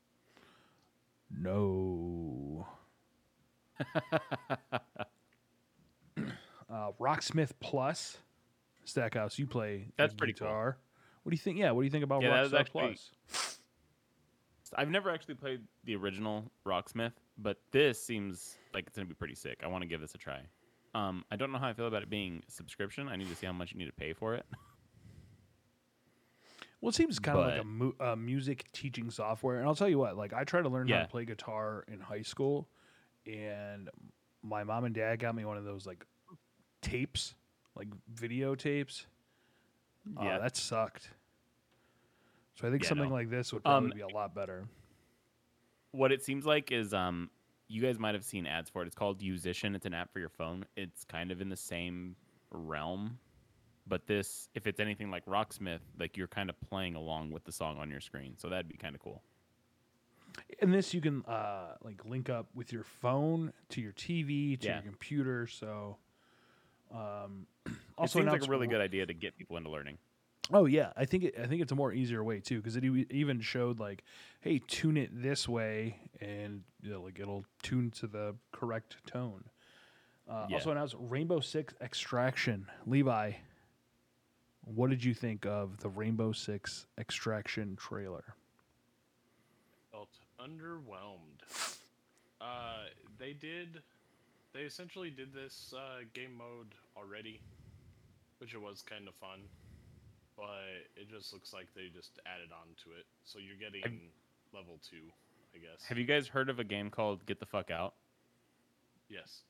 [1.31, 2.67] no.
[6.19, 8.19] uh, Rocksmith Plus.
[8.85, 10.49] Stackhouse, you play That's pretty cool.
[10.49, 11.59] What do you think?
[11.59, 13.59] Yeah, what do you think about Yeah, that was Rockstar actually- Plus?
[14.77, 19.35] I've never actually played the original Rocksmith, but this seems like it's gonna be pretty
[19.35, 19.61] sick.
[19.65, 20.41] I want to give this a try.
[20.95, 23.09] Um, I don't know how I feel about it being subscription.
[23.09, 24.45] I need to see how much you need to pay for it.
[26.87, 29.59] Well, it seems kind of like a mu- uh, music teaching software.
[29.59, 31.03] And I'll tell you what, like I tried to learn how Yeah.
[31.03, 32.69] to play guitar in high school,
[33.27, 33.91] and
[34.45, 36.07] my mom and dad got me one of those like
[36.83, 37.35] tapes,
[37.75, 39.07] like videotapes.
[40.17, 41.11] Uh, yeah, that sucked.
[42.55, 43.15] So I think Yeah, something no.
[43.17, 44.69] like this would probably Um, be a lot better.
[45.91, 47.31] what it seems like is um,
[47.67, 48.87] you guys might have seen ads for it.
[48.87, 49.75] It's called Yousician.
[49.75, 50.65] It's an app for your phone.
[50.77, 52.15] It's kind of in the same
[52.53, 53.19] realm,
[53.87, 57.53] but this, if it's anything like Rocksmith, like you're kind of playing along with the
[57.53, 58.35] song on your screen.
[58.37, 59.23] So that'd be kind of cool.
[60.61, 64.67] And this you can uh, like link up with your phone to your TV to
[64.67, 64.75] Yeah.
[64.75, 65.47] your computer.
[65.47, 65.97] So
[66.95, 69.99] um, it also seems like a really good idea to get people into learning.
[70.53, 72.85] Oh yeah, I think it, I think it's a more easier way too because it
[72.85, 74.05] even showed like,
[74.41, 79.43] hey, tune it this way, and you know, like it'll tune to the correct tone.
[80.29, 80.57] Uh, Yeah.
[80.57, 82.67] Also announced Rainbow Six Extraction.
[82.87, 83.33] Levi,
[84.67, 88.25] what did you think of the Rainbow Six Extraction trailer?
[89.93, 91.79] Felt underwhelmed.
[92.41, 92.85] Uh,
[93.19, 93.81] they did.
[94.53, 97.41] They essentially did this uh, game mode already,
[98.39, 99.41] which it was kind of fun,
[100.37, 100.45] but
[100.97, 103.07] it just looks like they just added on to it.
[103.25, 104.01] So you're getting
[104.53, 105.03] level two,
[105.55, 105.85] I guess.
[105.89, 107.95] Have you guys heard of a game called Get the Fuck Out?
[109.09, 109.43] Yes.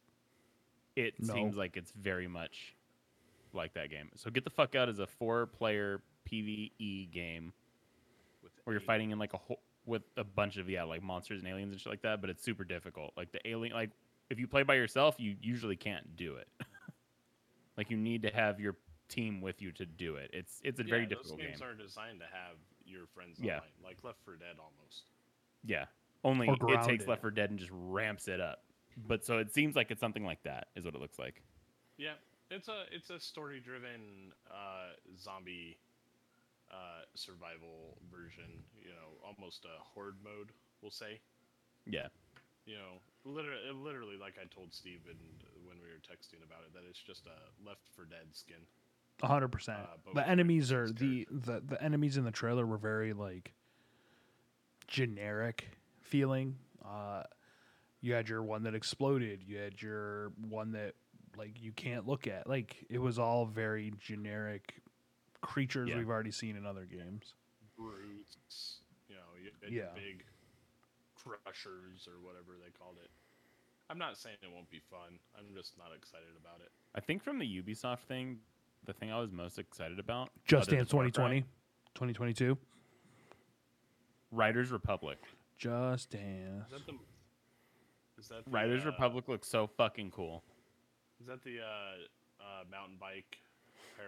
[0.96, 1.34] It No.
[1.34, 2.74] seems like it's very much
[3.56, 4.10] like that game.
[4.16, 7.52] So Get the Fuck Out is a four-player PVE game
[8.42, 11.40] With where you're fighting in like a whole with a bunch of yeah like monsters
[11.40, 12.20] and aliens and shit like that.
[12.20, 13.12] But it's super difficult.
[13.16, 13.90] Like the alien, like
[14.30, 16.48] if you play by yourself, you usually can't do it.
[17.76, 18.74] Like you need to have your
[19.10, 20.30] team with you to do it.
[20.32, 21.68] It's it's a very Yeah, difficult those games game.
[21.68, 23.56] are designed to have your friends Yeah.
[23.56, 25.10] online, like Left 4 Dead almost.
[25.62, 25.84] Yeah.
[26.24, 27.06] Only it takes.
[27.06, 28.62] Left 4 Dead and just ramps it up.
[28.96, 31.42] But so it seems like it's something like that is what it looks like.
[31.98, 32.14] Yeah,
[32.50, 35.78] it's a it's a story driven uh, zombie
[36.70, 38.62] uh, survival version.
[38.80, 40.50] You know, almost a horde mode,
[40.82, 41.20] we'll say.
[41.86, 42.08] Yeah.
[42.66, 45.18] You know, literally, literally, like I told Steve and
[45.64, 48.56] when we were texting about it, that it's just a Left 4 Dead skin.
[49.22, 49.78] A hundred percent.
[49.80, 53.54] Uh, The enemies are the, the the enemies in the trailer were very like
[54.88, 55.68] generic
[56.00, 56.56] feeling.
[56.84, 57.22] Uh,
[58.00, 59.42] you had your one that exploded.
[59.46, 60.94] You had your one that
[61.36, 62.48] like you can't look at.
[62.48, 64.74] Like it was all very generic
[65.40, 65.98] creatures Yeah.
[65.98, 67.34] we've already seen in other games.
[67.76, 69.92] brutes, you know, Yeah.
[69.94, 70.24] big
[71.14, 73.10] crushers or whatever they called it.
[73.90, 75.18] I'm not saying it won't be fun.
[75.38, 76.72] I'm just not excited about it.
[76.94, 78.40] I think from the Ubisoft thing,
[78.84, 81.42] the thing I was most excited about Just other Dance 2020,
[81.94, 82.56] 2022.
[84.32, 85.18] Riders Republic.
[85.58, 86.66] Just Dance.
[86.66, 86.92] Is that the?
[88.18, 90.42] Is that the, Riders uh, Republic looks so fucking cool.
[91.20, 93.38] Is that the uh, uh, mountain bike?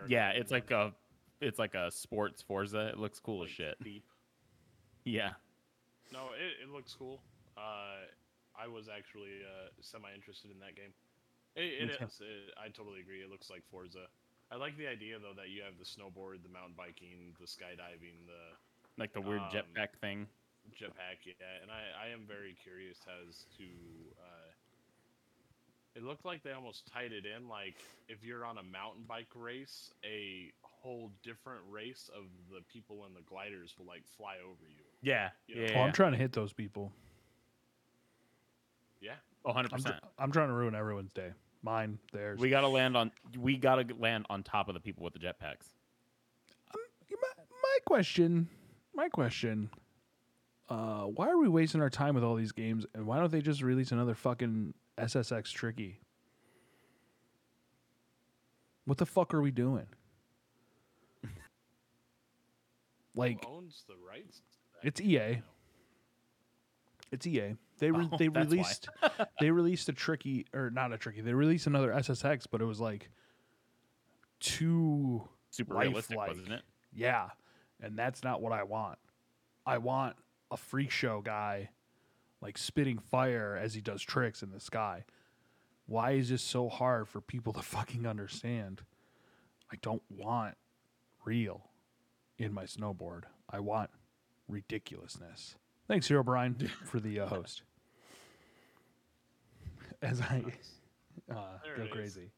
[0.08, 0.92] Yeah, it's like a
[1.40, 2.88] it's like a sports Forza.
[2.88, 3.82] It looks cool like as shit.
[3.82, 4.04] Deep.
[5.04, 5.30] Yeah.
[6.12, 7.20] No, it, it looks cool.
[7.56, 8.04] Uh,
[8.58, 10.92] I was actually uh, semi interested in that game.
[11.56, 12.20] It, it is.
[12.20, 13.20] It, I totally agree.
[13.24, 14.06] It looks like Forza.
[14.52, 18.24] I like the idea though that you have the snowboard, the mountain biking, the skydiving,
[18.28, 18.56] the
[18.96, 20.26] Like the weird Um, jetpack thing.
[20.76, 21.24] jetpack.
[21.24, 23.64] Yeah, and I, I am very curious as to.
[24.20, 24.47] Uh,
[25.98, 27.48] it looked like they almost tied it in.
[27.48, 27.74] Like
[28.08, 33.14] if you're on a mountain bike race, a whole different race of the people in
[33.14, 34.84] the gliders will like fly over you.
[35.02, 35.30] Yeah.
[35.48, 35.70] Yeah.
[35.70, 35.78] Yeah.
[35.78, 36.92] Oh, I'm trying to hit those people.
[39.00, 39.12] Yeah,
[39.44, 39.72] Oh, 100%.
[39.72, 41.30] I'm, tr- I'm trying to ruin everyone's day.
[41.62, 42.40] Mine, theirs.
[42.40, 45.12] we got to land on we got to land on top of the people with
[45.12, 45.66] the jetpacks.
[46.74, 48.48] my, my question,
[48.94, 49.70] my question.
[50.68, 53.40] Uh, why are we wasting our time with all these games, and why don't they
[53.40, 56.00] just release another fucking SSX Tricky?
[58.84, 59.87] What the fuck are we doing?
[63.14, 64.42] like Who owns the rights?
[64.82, 65.42] it's EA.
[67.11, 67.56] It's EA.
[67.78, 68.88] They re- Oh, they released
[69.40, 71.20] they released a tricky or not a tricky.
[71.20, 73.11] They released another SSX, but it was like
[74.40, 75.88] too Super Lifelike.
[75.90, 76.62] realistic, wasn't it?
[76.94, 77.28] Yeah.
[77.80, 78.98] And that's not what I want.
[79.64, 80.16] I want
[80.50, 81.70] a freak show guy
[82.40, 85.05] like spitting fire as he does tricks in the sky.
[85.87, 88.83] Why is this so hard for people to fucking understand?
[89.72, 90.57] I don't want
[91.24, 91.68] real
[92.38, 93.24] in my snowboard.
[93.51, 93.90] I want
[94.48, 95.57] ridiculousness.
[95.87, 97.62] Thanks, Hero Brian, for the uh, host.
[100.03, 100.44] As I
[101.31, 102.31] uh, go crazy.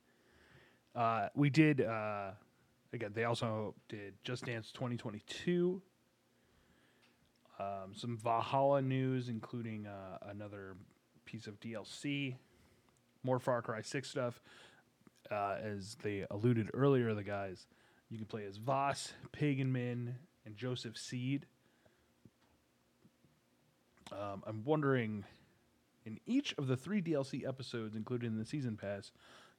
[0.95, 2.31] Uh, we did uh,
[2.93, 3.11] again.
[3.15, 5.83] They also did Just Dance 2022.
[7.61, 10.77] Um, some Valhalla news, including uh, another
[11.27, 12.37] piece of DLC,
[13.23, 14.41] more Far Cry 6 stuff.
[15.31, 17.67] Uh, as they alluded earlier, the guys,
[18.09, 20.15] you can play as Vaas, Pagan Min,
[20.47, 21.45] and Joseph Seed.
[24.11, 25.25] Um, I'm wondering,
[26.07, 29.13] in each of the three DLC episodes included in the season pass,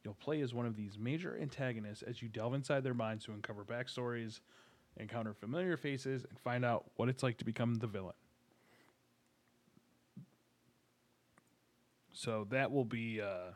[0.04, 3.32] you'll play as one of these major antagonists as you delve inside their minds to
[3.32, 4.40] uncover backstories,
[5.02, 8.14] encounter familiar faces, and find out what it's like to become the villain.
[12.14, 13.52] So that will be uh,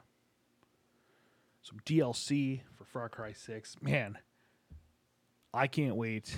[1.62, 3.76] some DLC for Far Cry 6.
[3.82, 4.18] Man,
[5.54, 6.36] I can't wait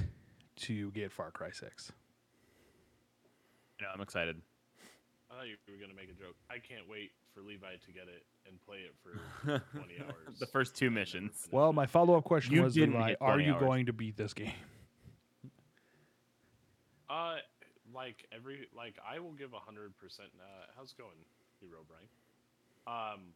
[0.62, 1.92] to get Far Cry 6.
[3.80, 4.42] You know, I'm excited.
[5.30, 6.36] I thought you were gonna make a joke.
[6.50, 10.40] I can't wait for Levi to get it and play it for 20 hours.
[10.40, 11.48] the first two missions.
[11.52, 13.60] Well, my follow up question You was, Levi, are you hours.
[13.62, 14.54] going to beat this game?
[17.10, 17.40] Uh,
[17.96, 20.30] like every like I will give a hundred percent.
[20.36, 21.20] Uh, how's it going,
[21.60, 22.12] Hero Brian?
[22.84, 23.32] Um,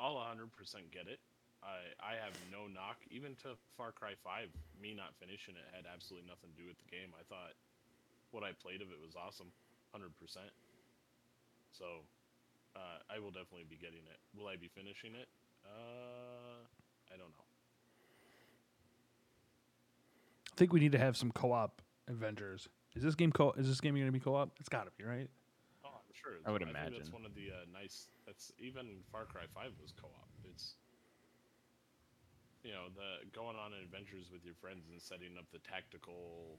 [0.00, 1.20] I'll a hundred percent get it.
[1.60, 4.48] I I have no knock even to Far Cry Five.
[4.80, 7.12] Me not finishing it had absolutely nothing to do with the game.
[7.12, 7.52] I thought
[8.32, 9.52] what I played of it was awesome,
[9.92, 10.48] hundred percent.
[11.76, 12.06] So,
[12.76, 14.18] uh, I will definitely be getting it.
[14.32, 15.28] Will I be finishing it?
[15.64, 16.62] Uh,
[17.12, 17.44] I don't know.
[20.52, 22.68] I think we need to have some co op Avengers.
[22.94, 23.52] Is this game co?
[23.58, 24.50] Is this game going to be co op?
[24.60, 25.28] It's got to be right.
[25.84, 26.38] Oh, I'm sure.
[26.46, 28.08] I would think that's one of the uh, nice.
[28.26, 30.28] That's even Far Cry Five was co-op.
[30.48, 30.74] It's
[32.62, 36.58] you know the going on adventures with your friends and setting up the tactical,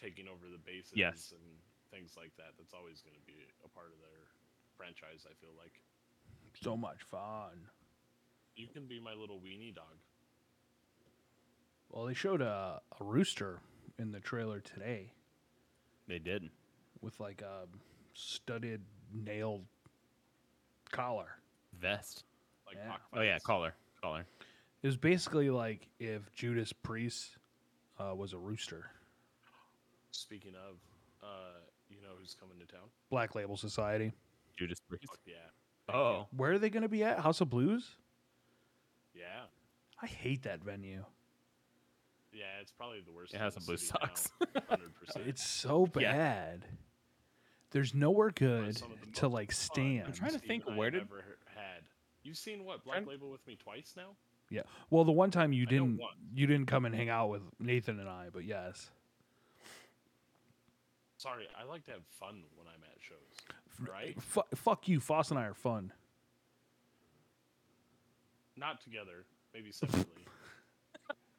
[0.00, 1.32] taking over the bases Yes.
[1.36, 1.44] and
[1.92, 2.56] things like that.
[2.56, 4.32] That's always going to be a part of their
[4.76, 5.28] franchise.
[5.28, 5.76] I feel like
[6.60, 7.68] So much fun.
[8.56, 10.00] you can be my little weenie dog.
[11.90, 13.60] Well, they showed a, a rooster
[13.98, 15.12] in the trailer today
[16.08, 16.50] They did.
[17.00, 17.66] with like a
[18.14, 18.82] studded
[19.12, 19.64] nailed
[20.90, 21.38] collar.
[21.78, 22.24] Vest.
[22.66, 22.96] Like Yeah.
[23.12, 23.74] Oh yeah, collar.
[24.02, 24.24] Collar.
[24.82, 27.36] It was basically like if Judas Priest
[27.98, 28.90] uh, was a rooster.
[30.10, 30.76] Speaking of,
[31.22, 32.88] uh, you know who's coming to town?
[33.10, 34.12] Black Label Society.
[34.56, 35.04] Judas Priest.
[35.08, 35.94] Fuck yeah.
[35.94, 36.26] Oh.
[36.36, 37.18] Where are they going to be at?
[37.18, 37.96] House of Blues?
[39.14, 39.46] Yeah.
[40.00, 41.04] I hate that venue.
[42.34, 43.32] Yeah, it's probably the worst.
[43.32, 44.30] It has some blue socks.
[44.54, 45.26] Now, 100%.
[45.26, 46.12] It's so Yeah.
[46.12, 46.64] bad.
[47.70, 50.06] There's nowhere good the to like stand.
[50.06, 51.24] I'm trying to think, and I where have did- ever
[51.54, 51.84] had.
[52.22, 54.16] You've seen what Black Trying- Label with me twice now?
[54.50, 54.62] Yeah.
[54.90, 56.00] Well, the one time you I didn't
[56.34, 58.90] you didn't come and hang out with Nathan and I, but yes.
[61.16, 63.88] Sorry, I like to have fun when I'm at shows.
[63.88, 64.20] Right?
[64.22, 65.92] Fu fuck you, Foss and I are fun.
[68.56, 70.24] Not together, maybe separately.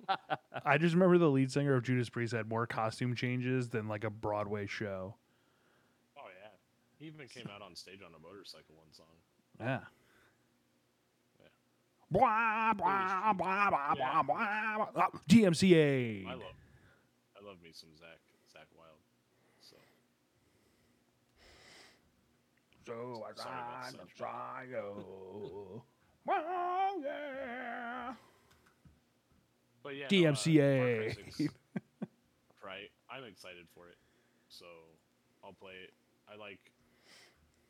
[0.66, 4.03] I just remember the lead singer of Judas Priest had more costume changes than like
[4.03, 5.16] a Broadway show.
[6.18, 6.49] oh yeah,
[6.99, 9.06] he even came out on stage on a motorcycle one song.
[9.60, 9.80] Yeah.
[11.39, 11.47] Yeah.
[12.12, 14.22] Blah, blah, blah, blah, Yeah.
[14.24, 14.93] blah, blah.
[14.95, 15.10] Ah,
[16.32, 16.41] I love,
[17.39, 18.20] I love me some Zach,
[18.53, 19.01] Zakk Wylde.
[19.62, 19.76] So
[22.86, 25.82] So I Sorry about tried to try you.
[26.26, 28.14] Well, yeah.
[29.86, 31.16] But yeah, no, uh, DMCA.
[32.66, 32.90] right?
[33.08, 33.98] I'm excited for it,
[34.50, 34.66] so
[35.44, 35.94] I'll play it.
[36.28, 36.60] I like.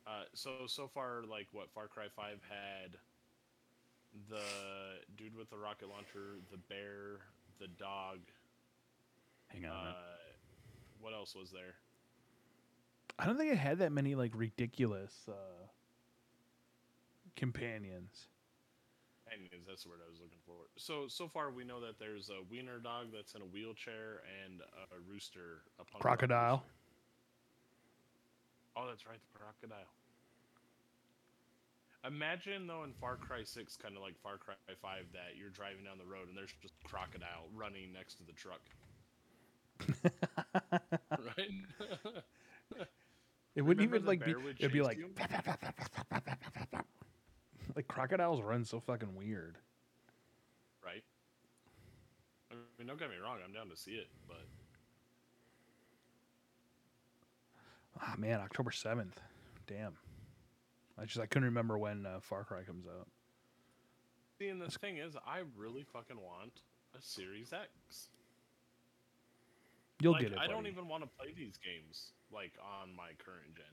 [0.06, 2.96] Uh, so so far, like what Far Cry Five had,
[4.30, 4.40] the
[5.18, 7.18] dude with the rocket launcher, the bear,
[7.60, 8.20] the dog.
[9.48, 9.88] Hang on.
[9.88, 9.92] Uh,
[11.02, 11.74] what else was there?
[13.18, 15.66] I don't think it had that many like ridiculous uh,
[17.36, 18.28] companions.
[19.66, 20.54] That's the word I was looking for.
[20.76, 24.60] So so far, we know that there's a wiener dog that's in a wheelchair and
[24.62, 26.62] a rooster, a punk Crocodile.
[26.62, 26.70] rooster.
[28.76, 29.88] Oh, that's right, the crocodile.
[32.06, 35.84] Imagine though in Far Cry Six, kind of like Far Cry Five, that you're driving
[35.84, 38.60] down the road and there's just a crocodile running next to the truck.
[41.18, 41.50] right?
[43.56, 44.34] It wouldn't Remember even like be.
[44.58, 45.00] It'd be like?
[47.76, 49.56] like crocodiles run so fucking weird.
[50.84, 51.02] right?
[52.50, 54.46] I mean, don't get me wrong, I'm down to see it, but
[58.00, 59.20] Ah man, October seventh.
[59.66, 59.96] Damn.
[60.98, 63.06] I just I couldn't remember when uh, Far Cry comes out.
[64.38, 66.60] see, and the thing is, I really fucking want
[66.96, 68.08] a Series X.
[70.00, 70.38] You'll like, get it.
[70.38, 73.64] I don't even want to play these games like on my current gen.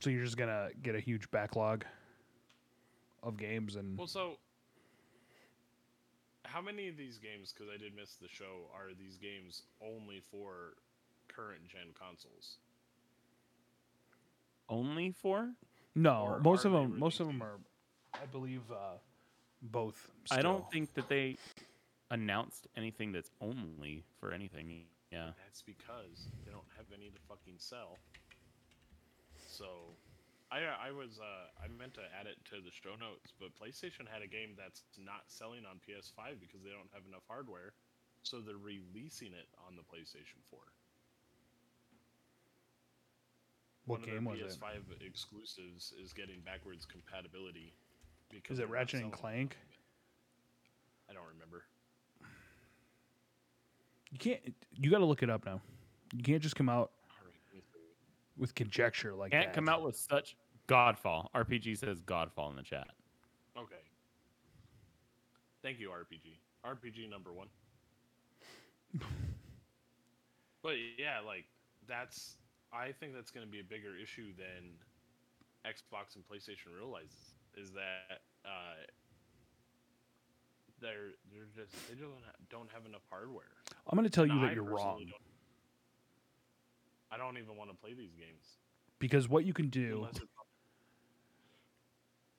[0.00, 1.84] So you're just gonna get a huge backlog
[3.22, 4.38] of games and Well, so
[6.44, 7.52] how many of these games?
[7.52, 8.70] Because I did miss the show.
[8.74, 10.74] Are these games only for
[11.28, 12.56] current gen consoles?
[14.68, 15.50] Only for?
[15.94, 17.58] no, or most of they them most of them are,
[18.14, 18.96] I believe, uh,
[19.62, 20.10] both.
[20.30, 21.36] I don't think that they
[22.10, 24.84] announced anything that's only for anything.
[25.12, 25.30] Yeah.
[25.44, 27.98] That's because they don't have any to fucking sell.
[29.60, 29.92] So,
[30.48, 34.08] I I was uh, I meant to add it to the show notes, but PlayStation
[34.08, 37.76] had a game that's not selling on PS5 because they don't have enough hardware,
[38.24, 40.58] so they're releasing it on the PlayStation 4.
[43.84, 44.56] What One game of was their it?
[44.56, 47.74] PS5 exclusives is getting backwards compatibility.
[48.30, 49.58] Because Is it Ratchet and Clank?
[51.08, 51.64] I don't remember.
[54.10, 54.40] You can't.
[54.72, 55.60] You got to look it up now.
[56.14, 57.78] You can't just come out Alright, let me see.
[58.40, 59.54] With conjecture like Can't that.
[59.54, 60.36] come out with such
[60.66, 61.26] Godfall.
[61.34, 62.88] RPG says Godfall in the chat.
[63.56, 63.74] Okay.
[65.62, 66.38] Thank you, RPG.
[66.66, 67.48] RPG number one.
[70.62, 71.44] but yeah, like
[71.86, 72.36] that's.
[72.72, 74.70] I think that's going to be a bigger issue than
[75.66, 77.34] Xbox and PlayStation realizes.
[77.56, 78.78] Is that uh,
[80.80, 83.50] they're they're just they don't ha- don't have enough hardware.
[83.88, 85.12] I'm going to tell And you that I you're wrong don't-
[87.10, 88.58] I don't even want to play these games.
[88.98, 90.06] because what you can do.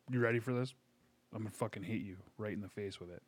[0.09, 0.73] You ready for this?
[1.33, 3.21] I'm gonna fucking hit you right in the face with it.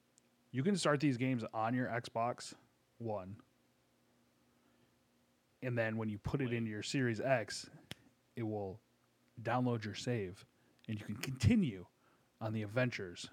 [0.51, 2.53] You can start these games on your Xbox
[2.97, 3.37] One,
[5.61, 7.69] and then when you put it into your Series X,
[8.35, 8.79] it will
[9.41, 10.45] download your save,
[10.89, 11.85] and you can continue
[12.41, 13.29] on the adventures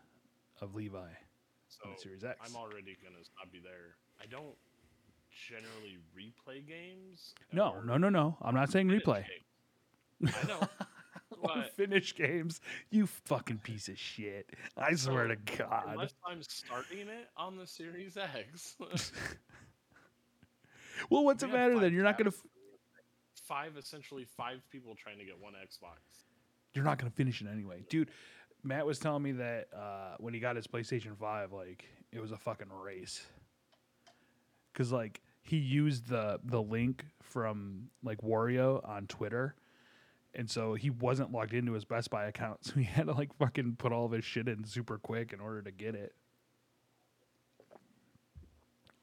[0.61, 1.09] of Levi
[1.69, 2.39] so on the Series X.
[2.45, 3.97] I'm already gonna stop you there.
[4.23, 4.55] I don't
[5.49, 7.35] generally replay games.
[7.53, 8.37] no, no, no, no.
[8.43, 9.25] I'm not saying replay.
[10.23, 10.35] games.
[10.43, 10.61] I know.
[11.39, 11.75] What?
[11.75, 12.61] finish games.
[12.91, 14.51] You fucking piece of shit.
[14.77, 15.85] I swear to God.
[15.89, 18.77] Unless I'm starting it on the Series X.
[21.11, 21.95] well, what's the We had matter then?
[21.95, 22.43] You're not gonna tabs.
[23.43, 26.25] five essentially five people trying to get one Xbox.
[26.75, 28.11] you're not gonna finish it anyway, dude.
[28.63, 32.33] Matt was telling me that uh, when he got his PlayStation Five, like it was
[32.33, 33.25] a fucking race.
[34.75, 39.55] Cause like he used the the link from like Wario on Twitter,
[40.35, 43.35] and so he wasn't logged into his Best Buy account, so he had to like
[43.39, 46.15] fucking put all of his shit in super quick in order to get it.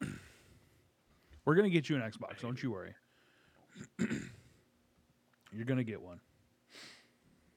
[1.45, 2.93] We're gonna get you an Xbox, don't you worry.
[3.99, 6.19] You're gonna get one.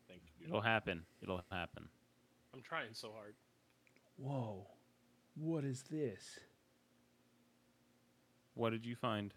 [0.08, 0.48] Thank you.
[0.48, 1.02] It'll happen.
[1.22, 1.88] It'll happen.
[2.54, 3.34] I'm trying so hard.
[4.16, 4.66] Whoa,
[5.34, 6.40] what is this?
[8.60, 9.32] What did you find?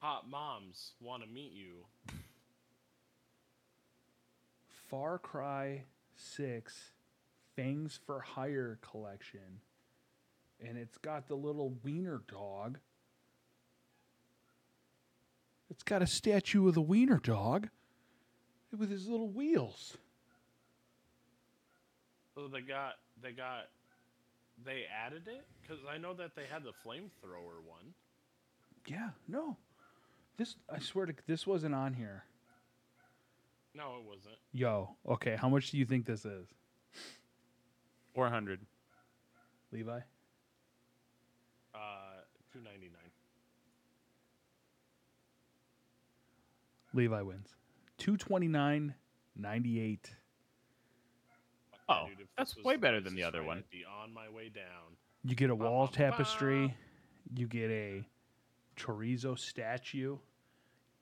[0.00, 1.86] Hot moms want to meet you.
[4.90, 5.84] Far Cry
[6.16, 6.90] 6
[7.56, 9.62] Fangs for Hire collection.
[10.62, 12.78] And it's got the little wiener dog.
[15.70, 17.70] It's got a statue of the wiener dog
[18.78, 19.96] with his little wheels.
[22.34, 23.70] So they got they got
[24.62, 27.94] they added it because I know that they had the flamethrower one.
[28.88, 29.56] Yeah, no.
[30.38, 32.24] This I swear to this wasn't on here.
[33.74, 34.34] No, it wasn't.
[34.52, 36.48] Yo, okay, how much do you think this is?
[38.14, 38.60] Four hundred.
[39.72, 39.98] Levi?
[41.74, 41.78] Uh,
[42.52, 43.10] two ninety nine.
[46.94, 47.54] Levi wins.
[47.98, 49.98] 229.98.
[51.90, 53.62] Oh, that's way better than the other one.
[53.70, 54.96] Be on my way down.
[55.24, 55.96] You get a Ba, wall ba, ba.
[55.98, 56.74] tapestry.
[57.34, 58.04] You get a
[58.78, 60.16] chorizo statue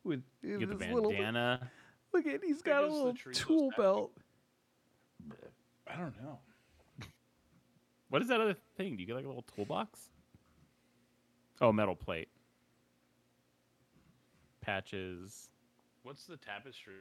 [0.05, 1.71] with You get the this little- bandana.
[2.13, 3.83] look at he's got a little tool statue?
[3.83, 4.13] belt.
[5.87, 6.39] I don't know.
[8.09, 8.97] What is that other thing?
[8.97, 10.11] Do you get like a little toolbox?
[11.61, 12.29] Oh, metal plate.
[14.61, 15.49] Patches.
[16.03, 16.95] What's the tapestry?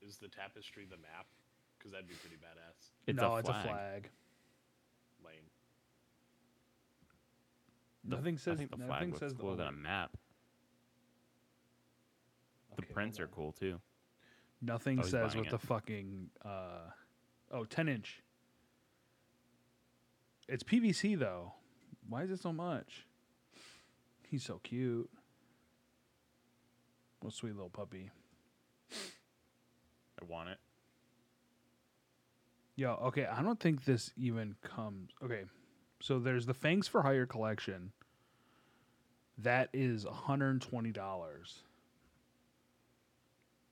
[0.00, 1.26] Is the tapestry the map?
[1.78, 2.90] Because that'd be pretty badass.
[3.06, 4.10] It's no, a it's a flag.
[8.08, 10.16] The- Nothing says I think the flag nothing looks says the cooler than a map.
[12.76, 13.80] The Okay, prints are cool too.
[14.62, 16.90] Nothing Oh, says what the fucking uh
[17.52, 18.22] oh 10 inch.
[20.48, 21.52] It's PVC though.
[22.08, 23.06] Why is it so much?
[24.28, 25.10] He's so cute.
[27.20, 28.10] What sweet little puppy.
[30.20, 30.58] I want it.
[32.76, 35.10] Yo, okay, I don't think this even comes.
[35.22, 35.42] Okay,
[36.00, 37.92] so there's the Fangs for Hire collection.
[39.38, 40.92] That is $120.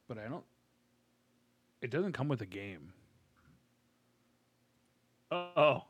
[0.09, 0.45] But I don't.
[1.83, 2.93] It doesn't come with a game.
[5.31, 5.83] Oh,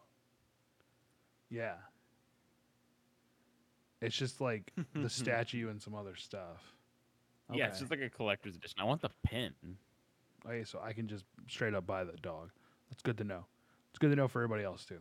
[1.51, 1.75] Yeah.
[4.01, 6.63] It's just like the statue and some other stuff.
[7.53, 8.77] yeah, it's just like a collector's edition.
[8.79, 9.53] I want the pin.
[10.47, 12.51] Okay, so I can just straight up buy the dog.
[12.91, 13.45] That's good to know.
[13.91, 15.01] It's good to know for everybody else too.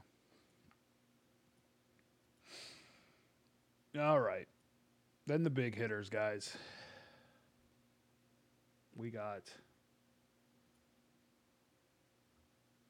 [4.00, 4.48] All right.
[5.28, 6.56] Then the big hitters, guys.
[8.96, 9.42] We got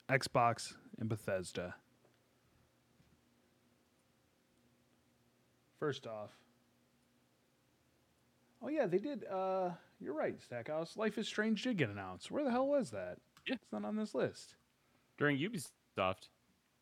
[0.09, 1.75] Xbox and Bethesda.
[5.79, 6.31] First off,
[8.61, 9.25] oh yeah, they did.
[9.25, 10.97] Uh, you're right, Stackhouse.
[10.97, 12.31] Life is Strange did get announced.
[12.31, 13.17] Where the hell was that?
[13.47, 13.55] Yeah.
[13.55, 14.55] it's not on this list.
[15.17, 16.29] During Ubisoft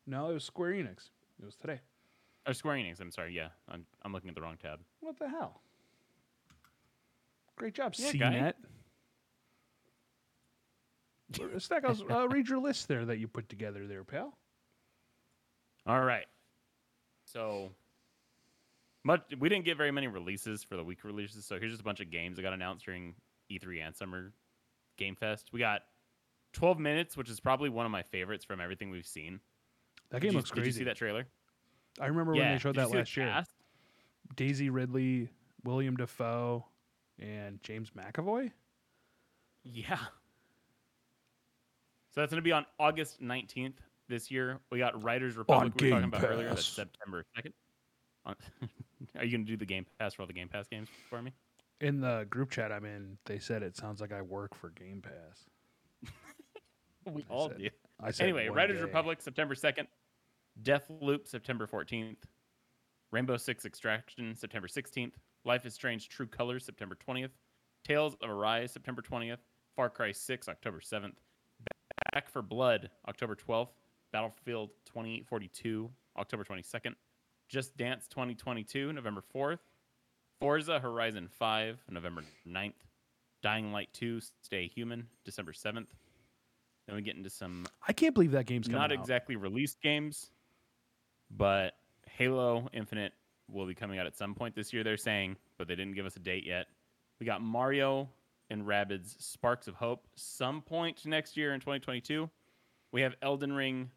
[0.06, 1.10] No, it was Square Enix.
[1.40, 1.80] It was today.
[2.46, 3.00] or Square Enix.
[3.00, 3.34] I'm sorry.
[3.34, 4.80] Yeah, I'm I'm looking at the wrong tab.
[5.04, 5.60] What the hell?
[7.56, 8.10] Great job, Yeah.
[8.10, 8.54] CNET.
[11.58, 14.36] Stackhouse, uh, read your list there that you put together there, pal.
[15.86, 16.26] All right.
[17.26, 17.70] So
[19.04, 21.84] much we didn't get very many releases for the week releases, so here's just a
[21.84, 23.14] bunch of games that got announced during
[23.50, 24.32] E3 and Summer
[24.96, 25.48] Game Fest.
[25.52, 25.82] We got
[26.54, 29.40] 12 minutes, which is probably one of my favorites from everything we've seen.
[30.10, 31.26] That Did game you- looks Did you see that trailer?
[32.00, 33.26] I remember when they showed Did that last year.
[33.26, 33.50] cast?
[34.36, 35.28] Daisy Ridley,
[35.64, 36.64] William Dafoe,
[37.18, 38.50] and James McAvoy.
[39.64, 39.98] Yeah.
[42.10, 43.74] So that's going to be on August 19th
[44.08, 44.60] this year.
[44.70, 46.48] We got Riders Republic we were talking Game about earlier.
[46.50, 47.52] That's September 2nd.
[48.26, 48.36] On-
[49.18, 51.20] Are you going to do the Game Pass for all the Game Pass games for
[51.22, 51.32] me?
[51.80, 55.02] In the group chat I'm in, they said it sounds like I work for Game
[55.02, 56.10] Pass.
[57.12, 57.68] We I all said- do.
[58.02, 58.82] I said Anyway, Riders day.
[58.84, 59.86] Republic, September 2nd.
[60.62, 62.16] Death Loop September 14th.
[63.14, 65.12] Rainbow Six Extraction, September 16th.
[65.44, 67.30] Life is Strange True Colors, September 20th.
[67.84, 69.38] Tales of Arise, September 20th.
[69.76, 71.12] Far Cry 6, October 7th.
[72.12, 73.68] Back 4 Blood, October 12th.
[74.12, 75.88] Battlefield 2042,
[76.18, 76.94] October 22nd.
[77.48, 79.60] Just Dance 2022, November 4th.
[80.40, 82.72] Forza Horizon 5, November 9th.
[83.44, 85.86] Dying Light 2, Stay Human, December 7th.
[86.88, 88.98] Then we get into some I can't believe that game's coming not out.
[88.98, 90.30] exactly released games,
[91.30, 91.74] but
[92.16, 93.12] Halo Infinite
[93.50, 96.06] will be coming out at some point this year, they're saying, but they didn't give
[96.06, 96.66] us a date yet.
[97.18, 98.08] We got Mario
[98.50, 102.30] and Rabbids Sparks of Hope some point next year in 2022.
[102.92, 103.90] We have Elden Ring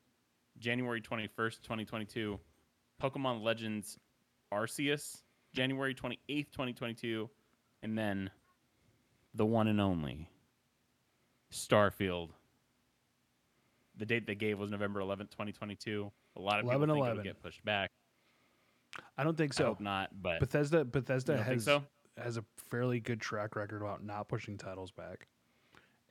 [0.57, 2.39] January 21st, 2022.
[3.01, 3.99] Pokemon Legends
[4.51, 5.21] Arceus
[5.53, 7.29] January 28th, 2022.
[7.83, 8.31] And then
[9.35, 10.27] the one and only
[11.53, 12.29] Starfield.
[13.95, 16.11] The date they gave was November 11th, 2022.
[16.35, 17.11] A lot of people 11, think 11.
[17.11, 17.91] it'll get pushed back.
[19.17, 19.65] I don't think I so.
[19.65, 21.83] hope not, but Bethesda Bethesda You don't think has so?
[22.17, 25.27] has a fairly good track record about not pushing titles back.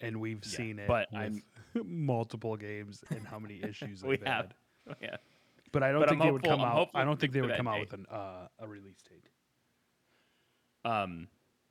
[0.00, 1.42] And we've Yeah, seen it but I'm-
[1.84, 4.52] multiple games and how many issues We they've have.
[4.86, 4.96] had.
[5.00, 5.16] yeah.
[5.72, 6.90] But I don't But think I'm they would come I'm out.
[6.94, 7.90] I don't think they would come out date.
[7.92, 9.28] with an uh, a release date.
[10.90, 11.28] Um,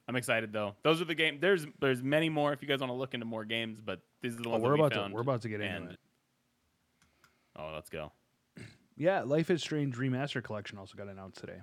[0.07, 0.75] I'm excited though.
[0.83, 1.39] Those are the game.
[1.39, 4.33] There's there's many more if you guys want to look into more games, but these
[4.35, 5.91] are the Oh, ones we're that we about to we're about to get into and-
[5.91, 5.99] it.
[7.57, 8.11] Oh, let's go.
[8.97, 11.61] Yeah, Life is Strange Remaster Collection also got announced today,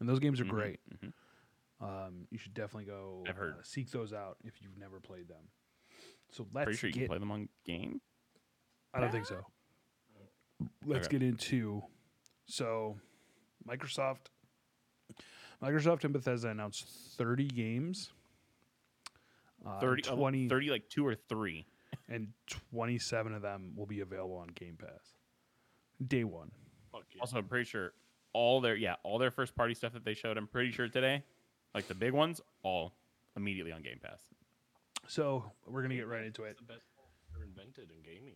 [0.00, 0.80] and those games are Mhm, great.
[0.90, 1.12] mhm.
[1.80, 3.54] Um, you should definitely go I've heard.
[3.58, 5.50] uh, seek those out if you've never played them.
[6.30, 7.00] So let's Pretty sure you get.
[7.02, 8.00] can play them on game.
[8.94, 9.46] I don't think so.
[10.86, 11.18] Let's Okay.
[11.18, 11.82] get into
[12.46, 12.98] so
[13.66, 14.28] Microsoft
[15.62, 16.86] Microsoft and Bethesda announced
[17.16, 18.12] 30 games.
[19.64, 21.66] Uh, 30, oh, 20 30 like two or three.
[22.08, 25.15] and 27 of them will be available on Game Pass.
[26.04, 26.50] Day 1.
[26.92, 27.20] Fuck yeah.
[27.20, 27.92] Also, I'm pretty sure
[28.32, 30.36] all their yeah all their first party stuff that they showed.
[30.36, 31.22] I'm pretty sure today,
[31.74, 32.92] like the big ones, all
[33.36, 34.20] immediately on Game Pass.
[35.08, 36.50] So, we're going to get right into it.
[36.50, 36.82] It's the best
[37.36, 38.34] ever invented in gaming.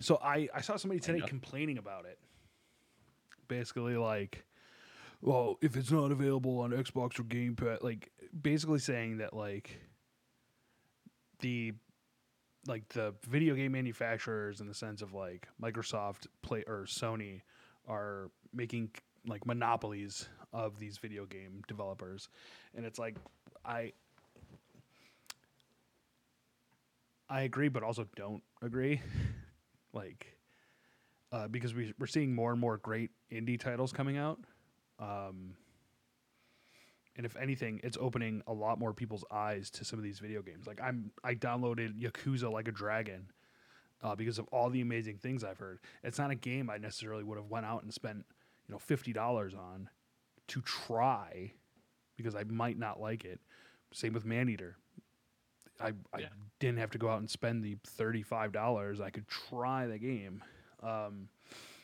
[0.00, 2.18] So I, I saw somebody today complaining about it.
[3.48, 4.44] Basically, like,
[5.22, 9.80] well, if it's not available on Xbox or Game Pass, like, basically saying that like
[11.40, 11.72] the
[12.68, 17.42] like the video game manufacturers, in the sense of like Microsoft, Play or Sony,
[17.88, 18.90] are making
[19.26, 22.28] like monopolies of these video game developers,
[22.74, 23.16] and it's like
[23.64, 23.92] I.
[27.28, 29.00] I agree, but also don't agree.
[29.92, 30.36] like
[31.32, 34.38] uh, because we, we're seeing more and more great indie titles coming out
[34.98, 35.54] um,
[37.16, 40.42] and if anything it's opening a lot more people's eyes to some of these video
[40.42, 43.26] games like i'm i downloaded yakuza like a dragon
[44.02, 47.24] uh, because of all the amazing things i've heard it's not a game i necessarily
[47.24, 48.24] would have went out and spent
[48.68, 49.88] you know $50 on
[50.48, 51.52] to try
[52.16, 53.40] because i might not like it
[53.92, 54.76] same with maneater
[55.80, 56.28] I, I Yeah.
[56.58, 58.98] didn't have to go out and spend the thirty-five dollars.
[58.98, 60.42] I could try the game.
[60.82, 61.28] Um,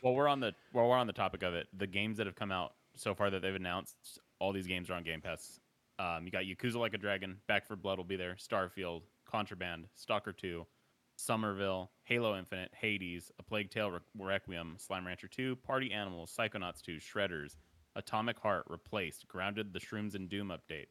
[0.00, 1.68] Well, we're on the well, we're on the topic of it.
[1.76, 4.94] The games that have come out so far that they've announced, all these games are
[4.94, 5.60] on Game Pass.
[6.00, 9.86] Um, you got Yakuza Like a Dragon, Back 4 Blood will be there, Starfield, Contraband,
[9.94, 10.66] Stalker 2,
[11.14, 16.82] Somerville, Halo Infinite, Hades, A Plague Tale Re- Requiem, Slime Rancher 2, Party Animals, Psychonauts
[16.82, 17.56] 2, Shredders,
[17.94, 20.86] Atomic Heart, Replaced, Grounded, The Shrooms and Doom update,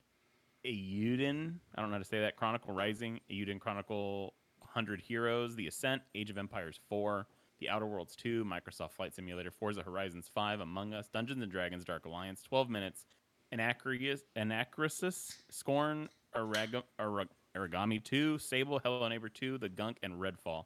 [0.66, 5.68] Eiyuden, I don't know how to say that, Chronicle Rising, Eiyuden Chronicle 100 Heroes, The
[5.68, 7.28] Ascent, Age of Empires 4,
[7.60, 11.84] The Outer Worlds 2, Microsoft Flight Simulator, Forza Horizons 5, Among Us, Dungeons and Dragons
[11.84, 13.08] Dark Alliance, 12 Minutes,
[13.54, 20.66] Anacrusis, Scorn, Araga, Arag- Aragami 2, Sable, Hello Neighbor 2, The Gunk, and Redfall.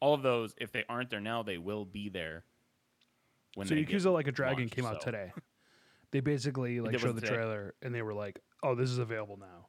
[0.00, 2.44] All of those, if they aren't there now, they will be there.
[3.54, 5.32] When so Yakuza Like a Dragon launched, came out so- today.
[6.10, 7.34] They basically like showed the today?
[7.34, 9.66] trailer and they were like, "Oh, this is available now."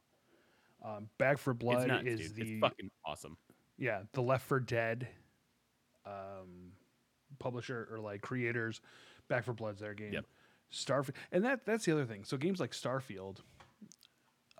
[0.90, 2.36] Um, Back 4 Blood nuts, is dude.
[2.36, 3.36] the It's fucking awesome.
[3.78, 5.08] yeah the Left 4 Dead
[6.06, 6.72] um,
[7.40, 8.80] publisher or like creators.
[9.28, 10.14] Back 4 Blood's their game.
[10.14, 10.26] Yep.
[10.72, 12.24] Starfield, and that that's the other thing.
[12.24, 13.38] So games like Starfield,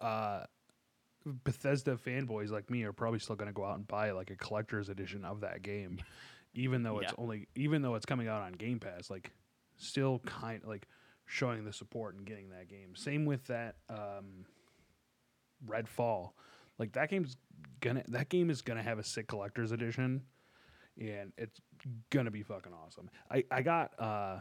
[0.02, 0.44] uh,
[1.26, 4.36] Bethesda fanboys like me are probably still going to go out and buy like a
[4.36, 6.00] collector's edition of that game,
[6.54, 7.24] even though it's Yeah.
[7.24, 9.10] only even though it's coming out on Game Pass.
[9.10, 9.32] Like,
[9.78, 10.88] still kind like
[11.26, 12.96] showing the support and getting that game.
[12.96, 14.46] Same with that um,
[15.68, 16.32] Redfall.
[16.78, 17.36] Like that game's
[17.82, 20.24] gonna that game is gonna have a sick collector's edition,
[21.00, 21.60] and it's
[22.10, 23.10] gonna be fucking awesome.
[23.30, 24.40] I I got uh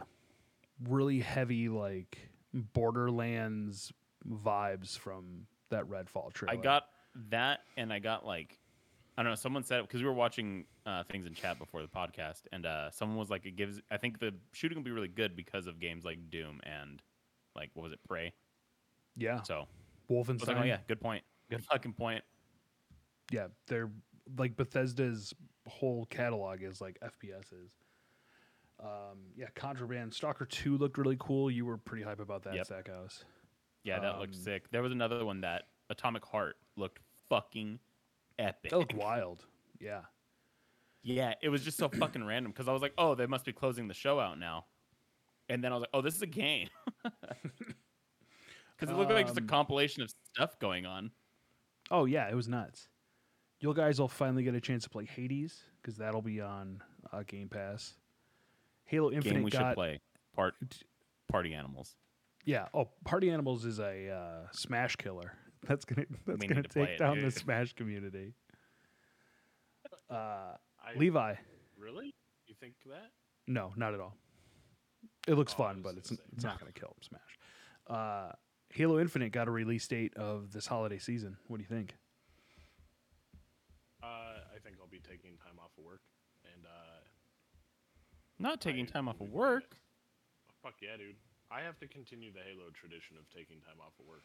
[0.87, 2.17] really heavy like
[2.53, 3.91] Borderlands
[4.27, 6.53] vibes from that Redfall trailer.
[6.53, 6.83] I got
[7.29, 8.57] that, and I got like,
[9.17, 9.35] I don't know.
[9.35, 12.89] Someone said because we were watching uh, things in chat before the podcast, and uh,
[12.91, 15.79] someone was like, "It gives." I think the shooting will be really good because of
[15.79, 17.01] games like Doom and
[17.55, 18.33] like what was it, Prey.
[19.17, 19.67] yeah So
[20.09, 20.47] Wolfenstein.
[20.47, 21.23] like, "Oh yeah, good point.
[21.49, 22.23] Good fucking point."
[23.31, 23.91] yeah, they're
[24.37, 25.33] like Bethesda's
[25.67, 27.71] whole catalog is like FPSs.
[28.81, 31.51] Um, yeah, Contraband Stalker Two looked really cool.
[31.51, 32.65] You were pretty hype about that, Yep.
[32.65, 33.25] Stackhouse.
[33.83, 34.69] Yeah, that looked Um, sick.
[34.71, 36.99] There was another one that Atomic Heart looked
[37.29, 37.79] fucking
[38.37, 38.71] epic.
[38.71, 39.45] That looked wild.
[39.79, 40.01] Yeah.
[41.01, 43.53] Yeah, it was just so fucking random because I was like, oh, they must be
[43.53, 44.65] closing the show out now.
[45.47, 46.69] And then I was like, oh, this is a game.
[48.77, 51.11] Because it looked like just a Um, compilation of stuff going on.
[51.91, 52.87] Oh yeah, it was nuts.
[53.59, 57.23] You guys will finally get a chance to play Hades because that'll be on uh,
[57.27, 57.95] Game Pass.
[58.89, 60.01] Halo Infinite game we got should play.
[60.35, 60.55] Part
[61.31, 61.95] Party Animals.
[62.45, 62.67] yeah.
[62.73, 65.33] Oh, Party Animals is a uh, Smash killer.
[65.67, 67.31] That's gonna that's We gonna need to play take it, down the.
[67.31, 68.33] Smash community.
[70.09, 70.13] Uh,
[70.81, 71.35] I, Levi,
[71.77, 72.13] really?
[72.47, 73.11] You think that?
[73.47, 74.15] no, not at all.
[75.27, 76.15] It looks Oh, fun, but gonna it's say.
[76.33, 77.37] it's not gonna kill Smash.
[77.87, 78.31] Uh,
[78.73, 81.37] Halo Infinite got a release date of this holiday season.
[81.47, 81.95] What do you think?
[84.01, 86.08] Uh, I think I'll be taking time off of work, and uh,
[88.39, 89.63] Not taking I time off of work.
[90.63, 90.73] want.
[90.75, 91.15] Fuck yeah, dude!
[91.51, 94.23] I have to continue the Halo tradition of taking time off of work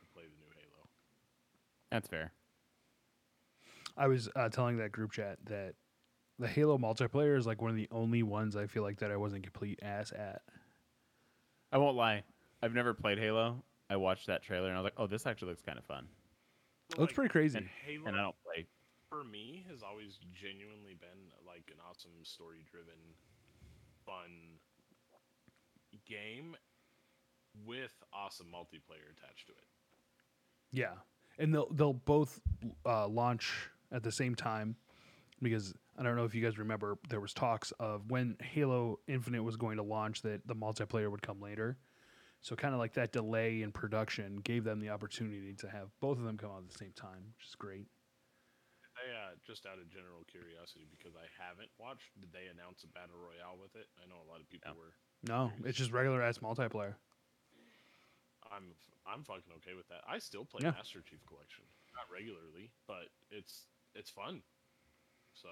[0.00, 0.88] to play the new Halo.
[1.90, 2.32] That's fair.
[3.96, 5.74] I was uh, telling that group chat that
[6.38, 9.16] the Halo multiplayer is like one of the only ones I feel like that I
[9.16, 10.42] wasn't complete ass at.
[11.72, 12.22] I won't lie.
[12.62, 13.62] I've never played Halo.
[13.88, 16.06] I watched that trailer and I was like, oh, this actually looks kind of fun.
[16.90, 17.58] It looks pretty crazy.
[17.58, 18.66] And Halo, And I don't play.
[19.08, 22.98] for me, has always genuinely been like an awesome story-driven,
[24.06, 24.58] fun
[26.08, 26.56] game
[27.66, 29.66] with awesome multiplayer attached to it.
[30.72, 30.94] Yeah,
[31.38, 32.40] and they'll they'll both
[32.84, 34.76] uh, launch at the same time
[35.42, 39.42] because I don't know if you guys remember there was talks of when Halo Infinite
[39.42, 41.76] was going to launch that the multiplayer would come later.
[42.42, 46.18] So kind of like that delay in production gave them the opportunity to have both
[46.18, 47.86] of them come out at the same time, which is great.
[49.06, 52.88] They uh, just out of general curiosity, because I haven't watched, did they announce a
[52.90, 53.86] battle royale with it?
[54.02, 54.78] I know a lot of people No.
[54.82, 54.92] were.
[55.22, 56.94] No, it's just regular ass multiplayer.
[58.50, 58.74] I'm
[59.06, 60.02] I'm fucking okay with that.
[60.08, 60.72] I still play Yeah.
[60.72, 61.62] Master Chief Collection,
[61.94, 64.42] not regularly, but it's it's fun.
[65.34, 65.48] So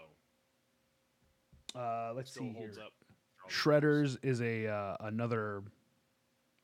[1.78, 2.84] Uh, let's still see holds here.
[2.86, 2.92] up.
[3.36, 3.55] for all the fans.
[3.55, 5.62] Shredders is a uh, another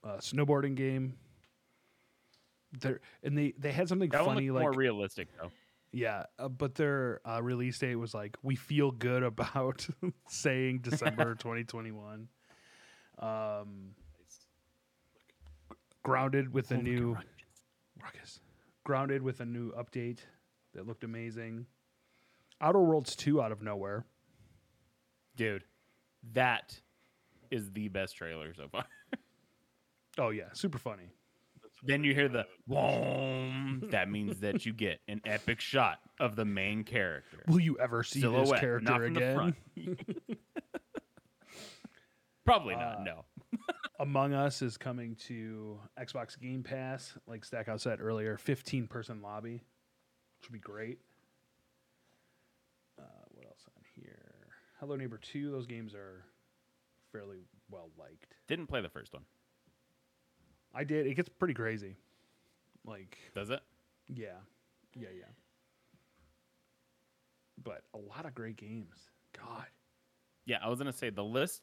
[0.03, 1.15] uh, snowboarding game.
[2.81, 5.51] There and they they had something That funny looked like more realistic though.
[5.93, 9.87] Yeah, uh, but their uh, release date was like we feel good about
[10.29, 12.29] saying December 2021.
[13.19, 13.91] Um,
[16.03, 17.17] grounded with a new
[18.03, 18.41] ruckus.
[18.85, 20.21] Grounded with a new update
[20.75, 21.67] that looked amazing.
[22.61, 24.05] Outer Worlds 2 out of nowhere.
[25.37, 25.65] Dude,
[26.33, 26.81] that
[27.51, 28.85] is the best trailer so far.
[30.19, 31.13] Oh yeah, super funny.
[31.83, 33.89] Then you hear the boom.
[33.91, 37.43] That means that you get an epic shot of the main character.
[37.49, 39.35] Will you ever see this character not from the again?
[39.35, 39.57] front.
[42.45, 43.05] Probably Uh, not.
[43.05, 43.25] No.
[44.01, 49.55] Among Us is coming to Xbox Game Pass, like Stackhouse said earlier, 15 person lobby,
[50.39, 50.99] which would be great.
[52.99, 53.03] Uh,
[53.33, 54.47] what else on here?
[54.79, 56.25] Hello Neighbor 2, those games are
[57.13, 57.39] fairly
[57.71, 58.35] well liked.
[58.49, 59.23] Didn't play the first one.
[60.75, 61.07] I did.
[61.07, 61.97] It gets pretty crazy.
[62.85, 63.61] Like, Does it?
[64.09, 64.39] yeah.
[64.99, 65.25] Yeah, yeah.
[67.63, 68.97] But a lot of great games.
[69.39, 69.67] God.
[70.47, 71.63] Yeah, I was gonna say the list,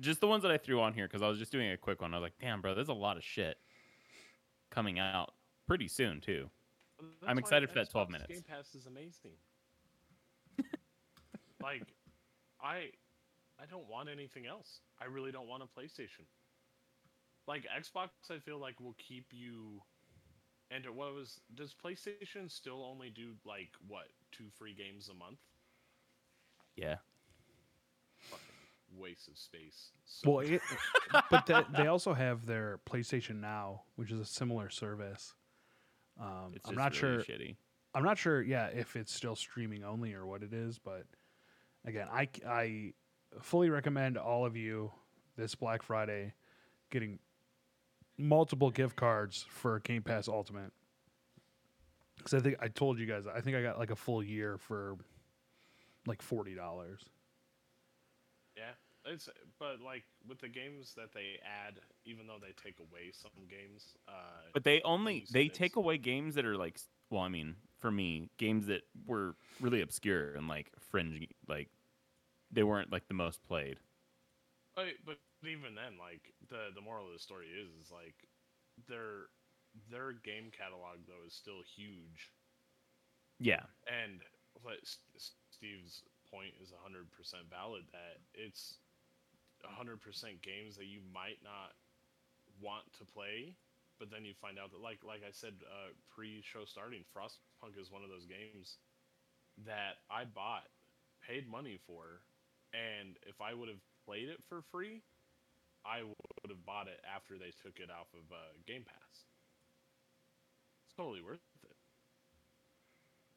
[0.00, 2.02] just the ones that I threw on here because I was just doing a quick
[2.02, 2.12] one.
[2.12, 3.56] I was like, damn, bro, there's a lot of shit
[4.70, 5.32] coming out
[5.66, 6.50] pretty soon too.
[7.00, 8.32] That's I'm why excited for that 12 Xbox minutes.
[8.32, 9.32] Game Pass is amazing.
[11.62, 11.86] like,
[12.60, 12.90] I,
[13.60, 14.80] I don't want anything else.
[15.00, 16.26] I really don't want a PlayStation.
[17.46, 19.82] Like Xbox, I feel like will keep you.
[20.70, 25.38] And what was does PlayStation still only do like what two free games a month?
[26.76, 26.96] Yeah.
[28.18, 28.46] Fucking
[28.98, 29.90] waste of space.
[30.04, 30.62] So Well, it,
[31.30, 35.34] but that, they also have their PlayStation Now, which is a similar service.
[36.20, 37.36] Um, It's I'm just not really sure.
[37.36, 37.56] shitty.
[37.94, 38.40] I'm not sure.
[38.40, 41.04] Yeah, if it's still streaming only or what it is, but
[41.84, 42.92] again, I I
[43.40, 44.92] fully recommend all of you
[45.36, 46.32] this Black Friday
[46.90, 47.18] getting
[48.18, 50.72] multiple gift cards for Game Pass Ultimate.
[52.16, 54.58] Because I think I told you guys, I think I got like a full year
[54.58, 54.96] for
[56.06, 57.00] like forty dollars.
[58.56, 58.72] Yeah,
[59.12, 63.30] it's but like with the games that they add, even though they take away some
[63.48, 64.12] games, uh,
[64.52, 66.78] But they only they take away games that are like,
[67.10, 71.68] well, I mean, for me, games that were really obscure and like fringe, like
[72.52, 73.78] they weren't like the most played.
[74.76, 74.86] But,
[75.42, 78.28] but even then, like the the moral of the story is, is like
[78.88, 79.30] their
[79.90, 82.32] their game catalog though is still huge,
[83.38, 84.22] Yeah, and
[85.16, 88.80] S- Steve's point is 100% valid that it's
[89.62, 91.74] 100% games that you might not
[92.60, 93.56] want to play,
[93.98, 97.90] but then you find out that like like I said uh, pre-show starting, Frostpunk is
[97.90, 98.78] one of those games
[99.64, 100.68] that I bought,
[101.20, 102.24] paid money for,
[102.72, 105.02] and if I would have played it for free,
[105.84, 109.26] I would have bought it after they took it off of uh, Game Pass.
[110.86, 111.76] It's totally worth it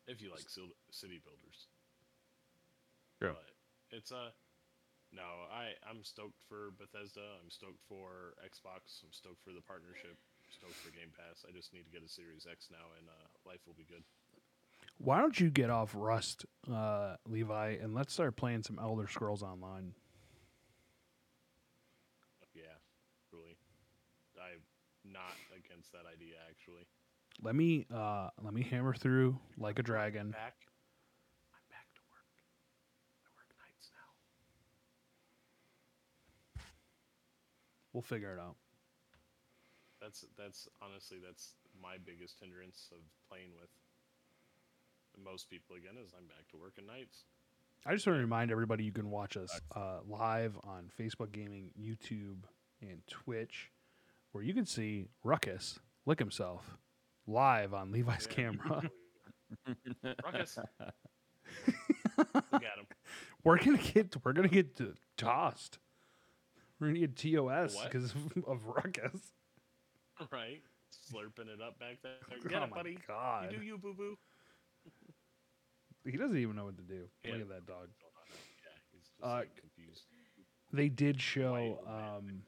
[0.08, 0.46] if you like
[0.92, 1.68] city builders.
[3.20, 3.34] True.
[3.34, 3.50] But
[3.96, 4.30] it's a
[5.14, 5.50] no.
[5.50, 7.42] I I'm stoked for Bethesda.
[7.42, 9.02] I'm stoked for Xbox.
[9.02, 10.14] I'm stoked for the partnership.
[10.14, 11.46] I'm stoked for Game Pass.
[11.48, 14.04] I just need to get a Series X now, and uh, life will be good.
[14.98, 19.44] Why don't you get off Rust, uh, Levi, and let's start playing some Elder Scrolls
[19.44, 19.94] Online?
[22.54, 22.80] Yeah,
[23.30, 23.58] truly.
[24.40, 24.62] I'm
[25.16, 26.84] not against that idea actually.
[27.42, 30.32] Let me uh, let me hammer through like a dragon.
[30.32, 30.60] Back.
[31.56, 32.28] I'm back to work.
[33.24, 34.10] I work nights now.
[37.96, 38.56] We'll figure it out.
[40.02, 43.72] That's that's honestly that's my biggest hindrance of playing with
[45.24, 47.24] most people again is I'm back to work at nights.
[47.86, 51.70] I just want to remind everybody you can watch us uh, live on Facebook Gaming,
[51.80, 52.40] YouTube,
[52.82, 53.70] and Twitch,
[54.36, 56.78] where you can see Ruckus lick himself
[57.26, 58.36] live on Levi's Yeah.
[58.36, 58.82] camera.
[60.26, 60.60] Ruckus.
[62.18, 62.86] Look at him.
[63.46, 64.78] we're gonna get we're gonna get
[65.16, 65.80] tossed.
[66.82, 69.22] We're gonna get TOS because of, of Ruckus.
[70.30, 70.62] Right?
[71.10, 72.16] Slurping it up back there.
[72.30, 72.98] Oh it, my buddy.
[73.08, 73.54] God.
[73.54, 74.18] You do you, boo boo.
[76.04, 77.06] He doesn't even know what to do.
[77.24, 77.32] Yeah.
[77.32, 77.88] Look at that dog.
[78.30, 80.04] Yeah, he's just Uh, like, confused.
[80.74, 81.80] They did show.
[81.86, 82.16] White man.
[82.18, 82.42] Um,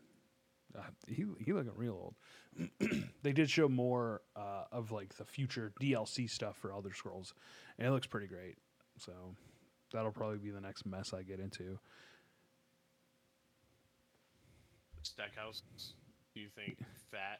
[0.76, 2.70] uh, he he looking real old.
[3.24, 7.34] they did show more uh, of like the future DLC stuff for Elder Scrolls,
[7.78, 8.58] and it looks pretty great.
[8.98, 9.12] So
[9.92, 11.80] that'll probably be the next mess I get into.
[15.04, 15.64] Stackhouse,
[16.34, 16.78] do you think
[17.12, 17.40] Fat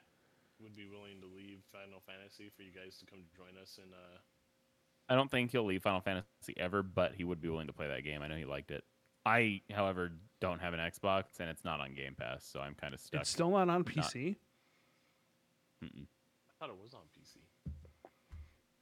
[0.62, 3.92] would be willing to leave Final Fantasy for you guys to come join us in
[3.94, 4.18] uh
[5.10, 7.88] I don't think he'll leave Final Fantasy ever, but he would be willing to play
[7.88, 8.22] that game.
[8.22, 8.84] I know he liked it.
[9.28, 12.94] I, however, don't have an Xbox and it's not on Game Pass, so I'm kind
[12.94, 13.22] of stuck.
[13.22, 14.36] It's still not on PC.
[15.84, 16.06] Mm-mm.
[16.06, 17.38] I thought it was on PC.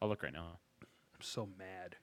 [0.02, 0.60] I'll look right now.
[0.82, 1.96] I'm so mad.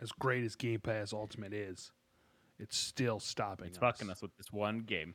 [0.00, 1.90] As great as Game Pass Ultimate is,
[2.58, 3.80] it's still stopping It's us.
[3.80, 5.14] fucking us with this one game.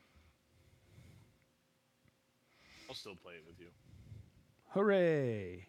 [2.90, 3.68] I'll still play it with you.
[4.70, 5.68] Hooray!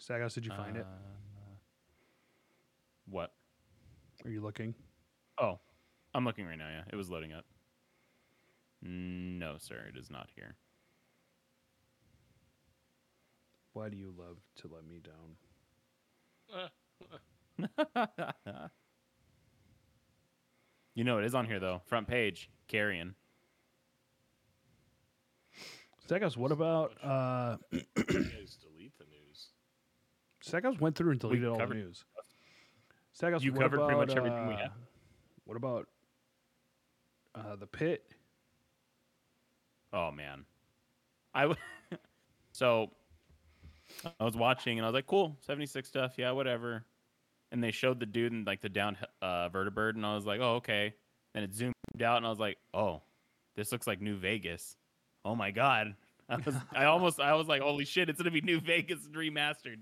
[0.00, 0.84] Sagos, did you find it?
[0.84, 1.17] Uh,
[3.10, 3.32] What?
[4.24, 4.74] Are you looking?
[5.40, 5.58] Oh,
[6.14, 6.68] I'm looking right now.
[6.68, 7.44] Yeah, it was loading up.
[8.82, 10.56] No, sir, it is not here.
[13.72, 15.36] Why do you love to let me down?
[20.94, 21.82] you know it is on here though.
[21.86, 23.14] Front page, Carrion.
[26.08, 29.50] Sagos, what about uh you guys delete the news.
[30.44, 32.04] Sagos went through and deleted all the news.
[33.20, 34.70] Sagos, You covered pretty much about, everything we uh, had.
[35.44, 35.88] What about
[37.34, 38.04] uh the pit?
[39.92, 40.44] Oh man,
[41.34, 41.58] I w-
[42.52, 42.90] so
[44.20, 46.84] I was watching and I was like, cool, seventy six stuff, yeah, whatever.
[47.50, 50.40] And they showed the dude in like the down uh, vertibird, and I was like,
[50.40, 50.94] oh okay.
[51.34, 53.02] Then it zoomed out, and I was like, oh,
[53.56, 54.76] this looks like New Vegas.
[55.24, 55.94] Oh my god,
[56.28, 59.78] I was I almost I was like, holy shit, it's gonna be New Vegas remastered.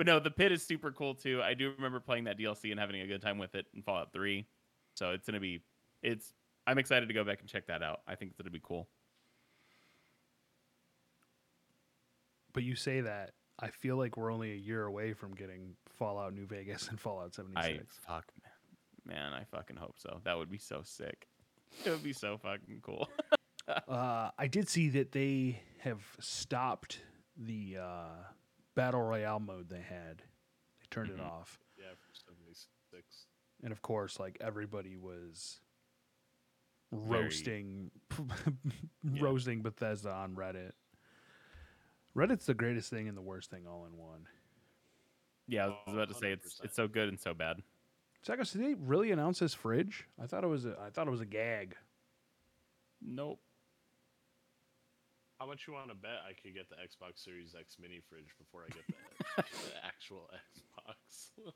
[0.00, 1.42] But no, the pit is super cool too.
[1.42, 4.14] I do remember playing that DLC and having a good time with it in Fallout
[4.14, 4.46] Three.
[4.94, 5.60] So it's gonna be
[6.02, 6.32] it's
[6.66, 8.00] I'm excited to go back and check that out.
[8.08, 8.88] I think it's gonna be cool.
[12.54, 13.32] But you say that.
[13.58, 17.34] I feel like we're only a year away from getting Fallout New Vegas and Fallout
[17.34, 17.60] 76.
[18.08, 18.24] I fuck
[19.06, 20.22] man, man, I fucking hope so.
[20.24, 21.28] That would be so sick.
[21.84, 23.06] It would be so fucking cool.
[23.86, 27.02] Uh, I did see that they have stopped
[27.36, 28.06] the uh,
[28.74, 30.18] battle royale mode they had.
[30.80, 31.26] They turned it Mhm.
[31.30, 32.52] off, Yeah, for seventy
[32.90, 33.26] six.
[33.62, 35.60] and of course, like everybody was
[36.92, 37.90] Very- roasting,
[39.04, 39.22] Yeah.
[39.22, 40.72] roasting Bethesda on Reddit.
[42.16, 44.26] Reddit's the greatest thing and the worst thing all in one.
[45.46, 46.64] yeah, I was about to say it's 100%.
[46.64, 47.62] it's so good and so bad.
[48.24, 50.06] Sagos, did they really announce this fridge?
[50.20, 51.76] I thought it was a, I thought it was a gag.
[53.00, 53.40] Nope.
[55.40, 58.36] How much you want to bet I could get the Xbox Series X mini fridge
[58.36, 61.48] before I get the, the actual Xbox?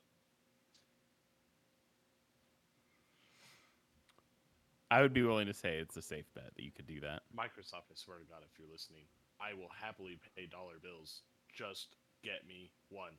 [4.89, 7.21] I would be willing to say it's a safe bet that you could do that.
[7.29, 9.03] Microsoft, I swear to God, if you're listening,
[9.39, 11.21] I will happily pay dollar bills
[11.53, 13.13] just get me one.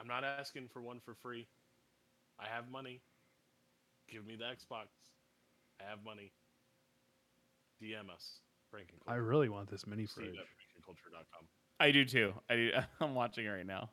[0.00, 1.46] I'm not asking for one for free.
[2.40, 3.02] I have money.
[4.10, 4.88] Give me the Xbox.
[5.80, 6.32] I have money.
[7.80, 8.40] DM us.
[8.70, 10.28] Frank and I really want this mini fridge.
[10.28, 10.44] at
[11.78, 12.34] I do too.
[12.48, 12.70] I do.
[13.00, 13.90] I'm watching it right now.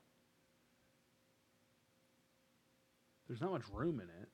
[3.27, 4.29] There's not much room in it.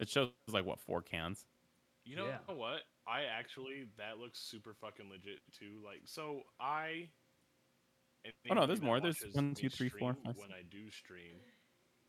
[0.00, 1.44] It shows like what four cans.
[2.04, 2.54] You know Yeah.
[2.54, 2.82] what?
[3.06, 5.80] I actually that looks super fucking legit too.
[5.84, 7.08] Like so I
[8.50, 9.00] Oh, no, anybody there's that more.
[9.00, 11.36] There's watches one, me two, three, four, stream, five, When I do stream,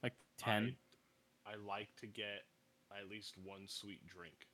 [0.04, 0.76] Like ten.
[1.46, 2.44] I, I like to get
[2.92, 4.48] at least one sweet drink.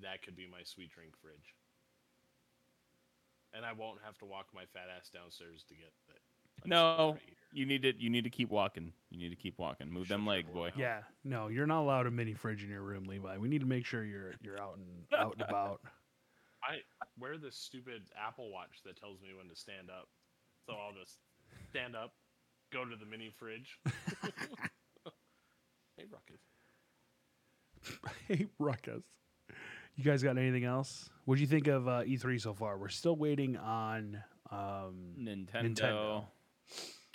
[0.00, 1.54] That could be my sweet drink fridge.
[3.52, 6.22] And I won't have to walk my fat ass downstairs to get it.
[6.64, 7.92] No, right you need to.
[7.98, 8.92] You need to keep walking.
[9.10, 9.90] You need to keep walking.
[9.90, 10.66] Move Shut them legs, boy.
[10.68, 10.76] mouth.
[10.76, 13.36] Yeah, no, you're not allowed a mini fridge in your room, Levi.
[13.38, 14.86] We need to make sure you're you're out and
[15.18, 15.80] out and about.
[16.64, 16.78] I
[17.18, 20.08] wear this stupid Apple Watch that tells me when to stand up.
[20.66, 21.18] So I'll just
[21.70, 22.14] stand up,
[22.72, 23.78] go to the mini fridge.
[25.96, 26.40] hey, Ruckus.
[28.28, 29.02] hey, Ruckus.
[29.96, 31.10] You guys got anything else?
[31.24, 32.78] What do you think of uh, E3 so far?
[32.78, 34.22] We're still waiting on.
[34.50, 36.24] Um, Nintendo, Nintendo.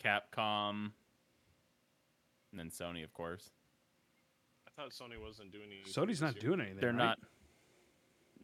[0.04, 0.92] Capcom,
[2.52, 3.50] and then Sony, of course.
[4.68, 5.92] I thought Sony wasn't doing anything.
[5.94, 6.80] Sony's not doing anything.
[6.80, 6.98] They're right?
[6.98, 7.18] not.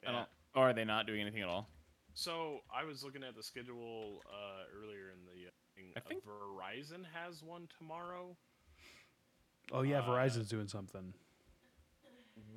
[0.05, 0.11] I Yeah.
[0.17, 0.29] don't.
[0.55, 1.67] Or are they not doing anything at all?
[2.13, 5.93] So I was looking at the schedule uh, earlier in the uh, thing.
[5.95, 8.35] I Uh, think- Verizon has one tomorrow.
[9.71, 11.13] Oh yeah, Uh, Verizon's doing something.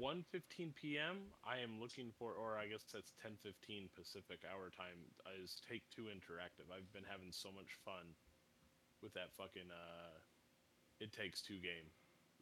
[0.00, 1.32] 1:15 p.m.
[1.44, 4.96] I am looking for, or I guess that's 10:15 Pacific hour time.
[5.42, 6.72] Is Take Two Interactive?
[6.74, 8.14] I've been having so much fun
[9.02, 10.16] with that fucking uh,
[11.00, 11.90] It Takes Two game.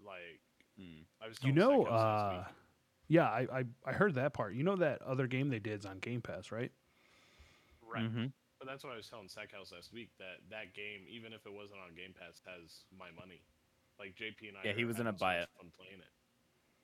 [0.05, 0.41] Like
[0.77, 1.07] Hmm.
[1.23, 1.39] I was.
[1.43, 2.45] You know, uh,
[3.07, 4.55] yeah, I, I I heard that part.
[4.55, 6.73] You know that other game they did is on Game Pass, right?
[7.83, 8.03] right?
[8.11, 8.33] Mhm.
[8.59, 10.11] But that's what I was telling Stackhouse last week.
[10.19, 13.43] That that game, even if it wasn't on Game Pass, has my money.
[13.99, 14.67] Like JP and I.
[14.69, 15.49] Yeah, he was gonna having so buy much it.
[15.59, 16.11] Fun playing it.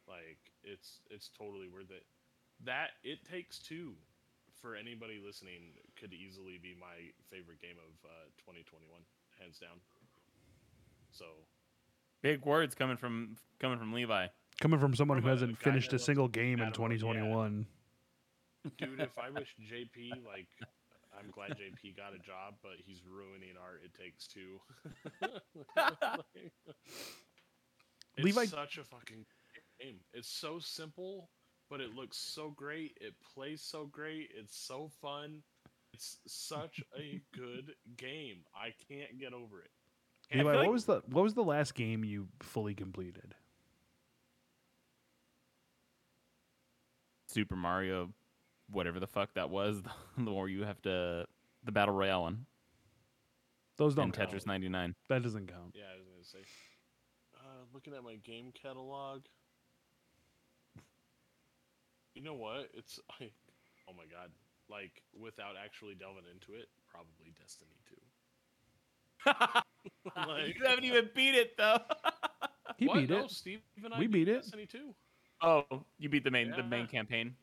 [0.09, 2.05] Like it's it's totally worth it.
[2.65, 3.95] That it takes two.
[4.61, 9.01] For anybody listening, could easily be my favorite game of uh, 2021,
[9.41, 9.81] hands down.
[11.13, 11.25] So
[12.21, 14.27] Big words coming from coming from Levi.
[14.61, 16.99] Coming from someone From who hasn't finished a single game in Adam Mode, yeah.
[16.99, 17.67] 2021.
[18.77, 20.47] dude if i wish jp like
[21.19, 23.81] i'm glad jp got a job but he's ruining art.
[23.83, 24.61] it takes two
[28.17, 29.25] it's Levi- such a fucking
[29.81, 31.31] game it's so simple
[31.69, 35.43] but it looks so great it plays so great it's so fun
[35.93, 39.71] it's such a good game i can't get over it
[40.33, 43.35] I Levi, what like- was the what was the last game you fully completed?
[47.27, 48.11] Super Mario,
[48.71, 49.83] whatever the fuck that was,
[50.17, 51.27] the more you have to
[51.65, 52.47] the battle royale one
[53.77, 54.31] Those don't and count.
[54.31, 54.95] Tetris 99.
[55.09, 55.75] That doesn't count.
[55.75, 56.49] yeah i was gonna say
[57.35, 59.23] uh, looking at my game catalog
[62.15, 63.33] you know what it's like,
[63.89, 64.31] oh my god
[64.69, 67.97] like without actually delving into it probably destiny 2
[70.29, 71.79] Like- you haven't even beat it though.
[72.79, 73.01] He What?
[73.01, 73.31] beat no, it.
[73.31, 74.43] Steve and I We beat it.
[74.43, 74.95] Destiny 2
[75.43, 75.65] oh,
[75.99, 77.35] you beat the main the main campaign.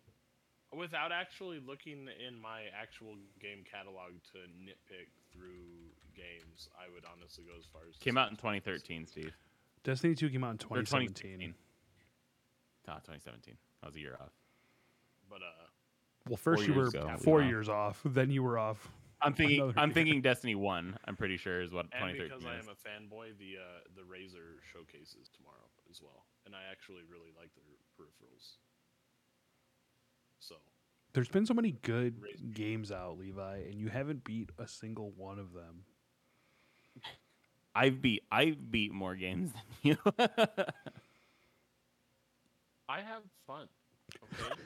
[0.76, 6.70] without actually looking in my actual game catalog to nitpick through games.
[6.80, 9.34] I would honestly go as far as Came out in 2013, Steve.
[9.84, 11.54] Destiny 2 came out in Or 2017.
[12.88, 13.56] Ah, 2017.
[13.82, 14.32] That was a year off.
[15.30, 15.68] But uh,
[16.28, 17.14] Well, first you were ago.
[17.20, 17.48] four Wow.
[17.48, 18.02] years off.
[18.06, 18.90] Then you were off.
[19.22, 19.74] I'm thinking.
[19.78, 19.94] I'm year.
[19.94, 20.98] thinking Destiny One.
[21.06, 24.02] I'm pretty sure is what and 2013 because I am a fanboy, the uh, the
[24.02, 27.64] Razer showcases tomorrow as well, and I actually really like their
[27.98, 28.58] peripherals.
[30.40, 30.56] So
[31.14, 32.54] There's been so many good Razer.
[32.54, 35.84] games out, Levi, and you haven't beat a single one of them.
[37.74, 38.24] I've beat.
[38.32, 39.98] I've beat more games than you.
[42.90, 43.68] I have fun.
[44.24, 44.62] Okay.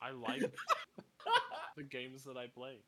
[0.00, 0.42] I like
[1.76, 2.78] the games that I play.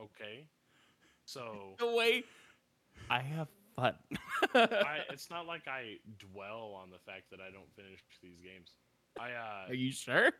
[0.00, 0.46] Okay.
[1.24, 2.24] So the way
[3.10, 3.94] I have fun.
[4.54, 8.72] I, it's not like I dwell on the fact that I don't finish these games.
[9.18, 10.32] I uh Are you sure?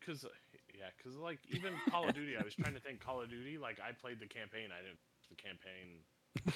[0.00, 0.24] cuz
[0.74, 3.58] yeah, cuz like even Call of Duty, I was trying to think Call of Duty,
[3.58, 4.98] like I played the campaign, I didn't
[5.28, 6.04] the campaign.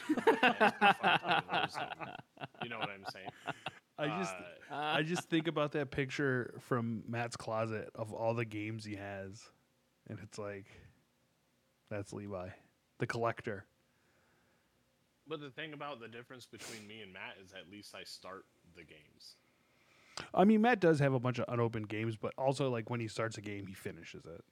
[2.62, 3.28] You know what I'm saying?
[3.98, 4.34] I just
[4.70, 8.96] Uh, I just think about that picture from Matt's closet of all the games he
[8.96, 9.42] has,
[10.08, 10.66] and it's like,
[11.90, 12.48] that's Levi,
[12.98, 13.66] the collector.
[15.28, 18.44] but the thing about the difference between me and Matt is at least I start
[18.76, 19.36] the games.
[20.32, 23.08] I mean, Matt does have a bunch of unopened games, but also like when he
[23.08, 24.44] starts a game, he finishes it.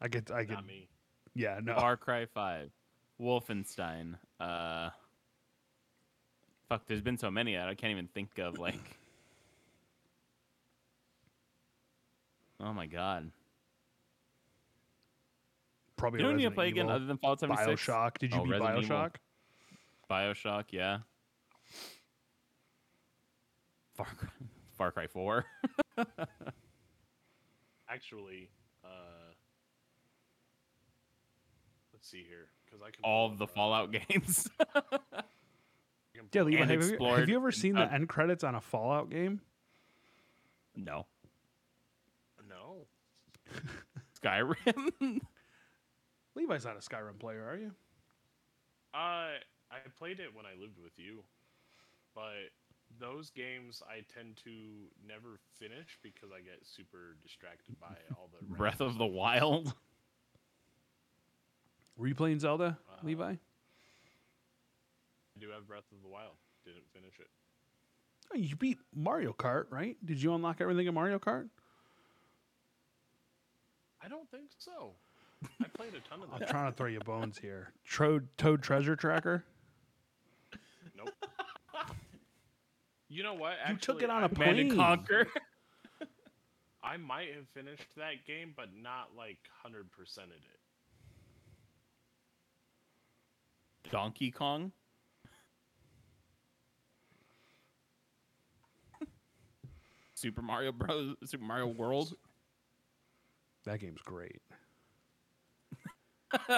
[0.00, 0.88] I get, I get, Not me.
[1.34, 1.74] yeah, no.
[1.74, 2.70] Far Cry Five,
[3.20, 4.14] Wolfenstein.
[4.40, 4.90] Uh,
[6.68, 6.86] fuck.
[6.86, 8.58] There's been so many that I can't even think of.
[8.58, 8.74] Like,
[12.60, 13.30] oh my god.
[15.96, 17.86] Probably You know when you Resident play again Evil, other than Fallout 76?
[17.86, 18.18] Bioshock.
[18.18, 18.96] Did you Oh, beat Resident Evil.
[18.96, 19.14] Bioshock?
[20.08, 20.98] Bioshock, yeah.
[23.94, 24.28] Far Cry,
[24.76, 25.44] Far Cry Four.
[27.90, 28.48] Actually,
[28.84, 28.88] uh,
[31.92, 34.48] let's see here, because I can All the Fallout games.
[36.18, 38.44] I can Yeah, Levi, And have you, have you ever seen the uh, end credits
[38.44, 39.40] on a Fallout game?
[40.76, 41.06] no.
[42.48, 42.86] No,
[44.22, 44.54] Skyrim.
[46.34, 47.72] Levi's not a Skyrim player, are you?
[48.94, 49.36] uh,
[49.70, 51.22] I played it when I lived with you,
[52.14, 52.50] but
[52.98, 54.50] those games I tend to
[55.06, 59.04] never finish because I get super distracted by all the Breath of the.
[59.06, 59.74] Wild.
[61.96, 63.34] Were you playing Zelda, Uh, Levi?
[65.38, 66.32] I do have Breath of the Wild.
[66.64, 67.28] Didn't finish it.
[68.32, 69.96] Oh, you beat Mario Kart, right?
[70.04, 71.48] Did you unlock everything in Mario Kart?
[74.02, 74.94] I don't think so.
[75.62, 76.40] I played a ton of them.
[76.42, 77.72] I'm trying to throw you bones here.
[77.90, 79.44] Toad, Toad Treasure Tracker.
[80.96, 81.10] Nope.
[83.08, 83.54] You know what?
[83.68, 84.74] You took it on I a might- Plane.
[84.76, 85.28] Conquer.
[86.82, 90.60] I might have finished that game, but not like hundred percented it.
[93.90, 94.72] Donkey Kong.
[100.18, 101.14] Super Mario Bros.
[101.24, 102.14] Super Mario World.
[103.64, 104.40] That game's great.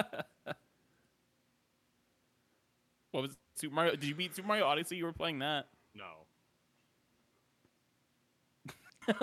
[3.11, 3.91] What was Super Mario?
[3.91, 4.95] Did you beat Super Mario Odyssey?
[4.95, 5.67] You were playing that.
[5.93, 6.25] No.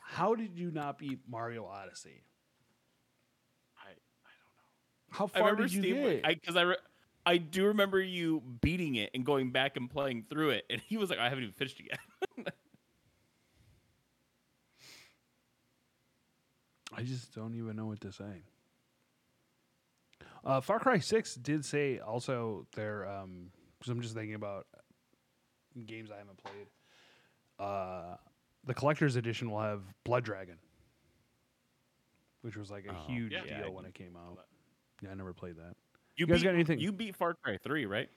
[0.00, 2.22] How did you not beat Mario Odyssey?
[3.78, 5.18] I I don't know.
[5.18, 5.94] How far remember did you Steve.
[5.96, 6.24] get?
[6.24, 6.76] I because I, re-
[7.26, 10.96] I do remember you beating it and going back and playing through it, and he
[10.96, 12.54] was like, "I haven't even finished it yet."
[17.00, 18.42] I just don't even know what to say.
[20.44, 24.66] Uh, Far Cry Six did say also their um because I'm just thinking about
[25.86, 26.66] games I haven't played.
[27.58, 28.16] Uh,
[28.64, 30.56] the collector's edition will have Blood Dragon,
[32.42, 33.40] which was like a Oh, huge yeah.
[33.44, 34.36] deal Yeah, when it came out.
[34.36, 34.46] that.
[35.06, 35.76] Yeah, I never played that.
[36.16, 38.10] You, guys beat, got anything- You beat Far Cry Three, right?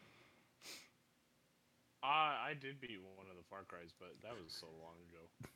[2.03, 5.47] Uh, I did beat one of the Far Cries, but that was so long ago.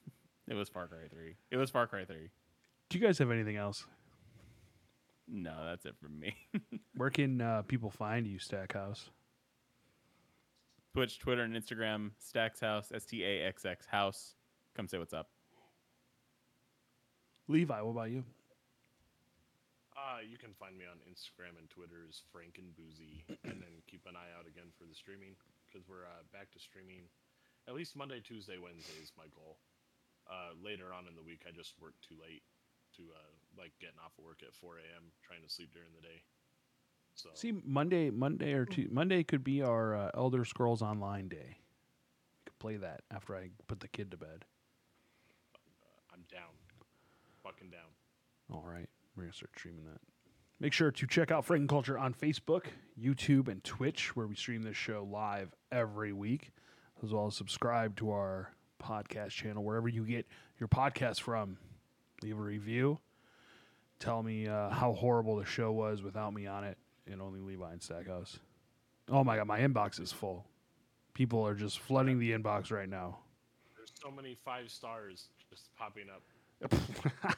[0.48, 1.36] It was Far Cry Three.
[1.52, 2.30] It was Far Cry Three.
[2.90, 3.86] Do you guys have anything else?
[5.28, 6.36] No, that's it from me.
[6.96, 9.10] Where can uh, people find you, Stackhouse?
[10.94, 12.12] Twitch, Twitter, and Instagram.
[12.18, 14.36] Stacks House, S T A X X House.
[14.74, 15.28] Come say what's up.
[17.50, 18.24] Levi, what about you?
[19.92, 23.84] Uh, you can find me on Instagram and Twitter as Frank and Boozy, and then
[23.86, 25.36] keep an eye out again for the streaming
[25.68, 27.04] because we're uh, back to streaming
[27.68, 29.58] at least Monday, Tuesday, Wednesday is my goal.
[30.24, 32.44] Uh, later on in the week, I just work too late
[32.98, 33.22] to uh,
[33.58, 35.12] like getting off of work at 4 a.m.
[35.24, 36.22] trying to sleep during the day.
[37.16, 41.58] So See, Monday, Monday or two, Monday could be our uh, Elder Scrolls Online day.
[41.58, 44.46] We could play that after I put the kid to bed.
[45.56, 46.54] uh, I'm down,
[47.44, 47.90] fucking down.
[48.52, 50.00] All right, we're gonna start streaming that.
[50.60, 52.66] Make sure to check out Franken Culture on Facebook,
[53.00, 56.52] YouTube, and Twitch, where we stream this show live every week,
[57.04, 60.28] as well as subscribe to our podcast channel wherever you get
[60.60, 61.58] your podcast from.
[62.22, 63.00] Leave a review.
[64.00, 66.78] Tell me uh, how horrible the show was without me on it,
[67.10, 68.40] and only Levi and Stackhouse.
[69.10, 70.46] Oh my god, my inbox is full.
[71.14, 73.18] People are just flooding the inbox right now.
[73.76, 76.22] There's so many five stars just popping up.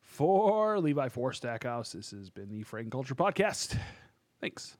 [0.00, 3.78] For Levi for Stackhouse, this has been the Frank Culture Podcast.
[4.40, 4.76] Thanks.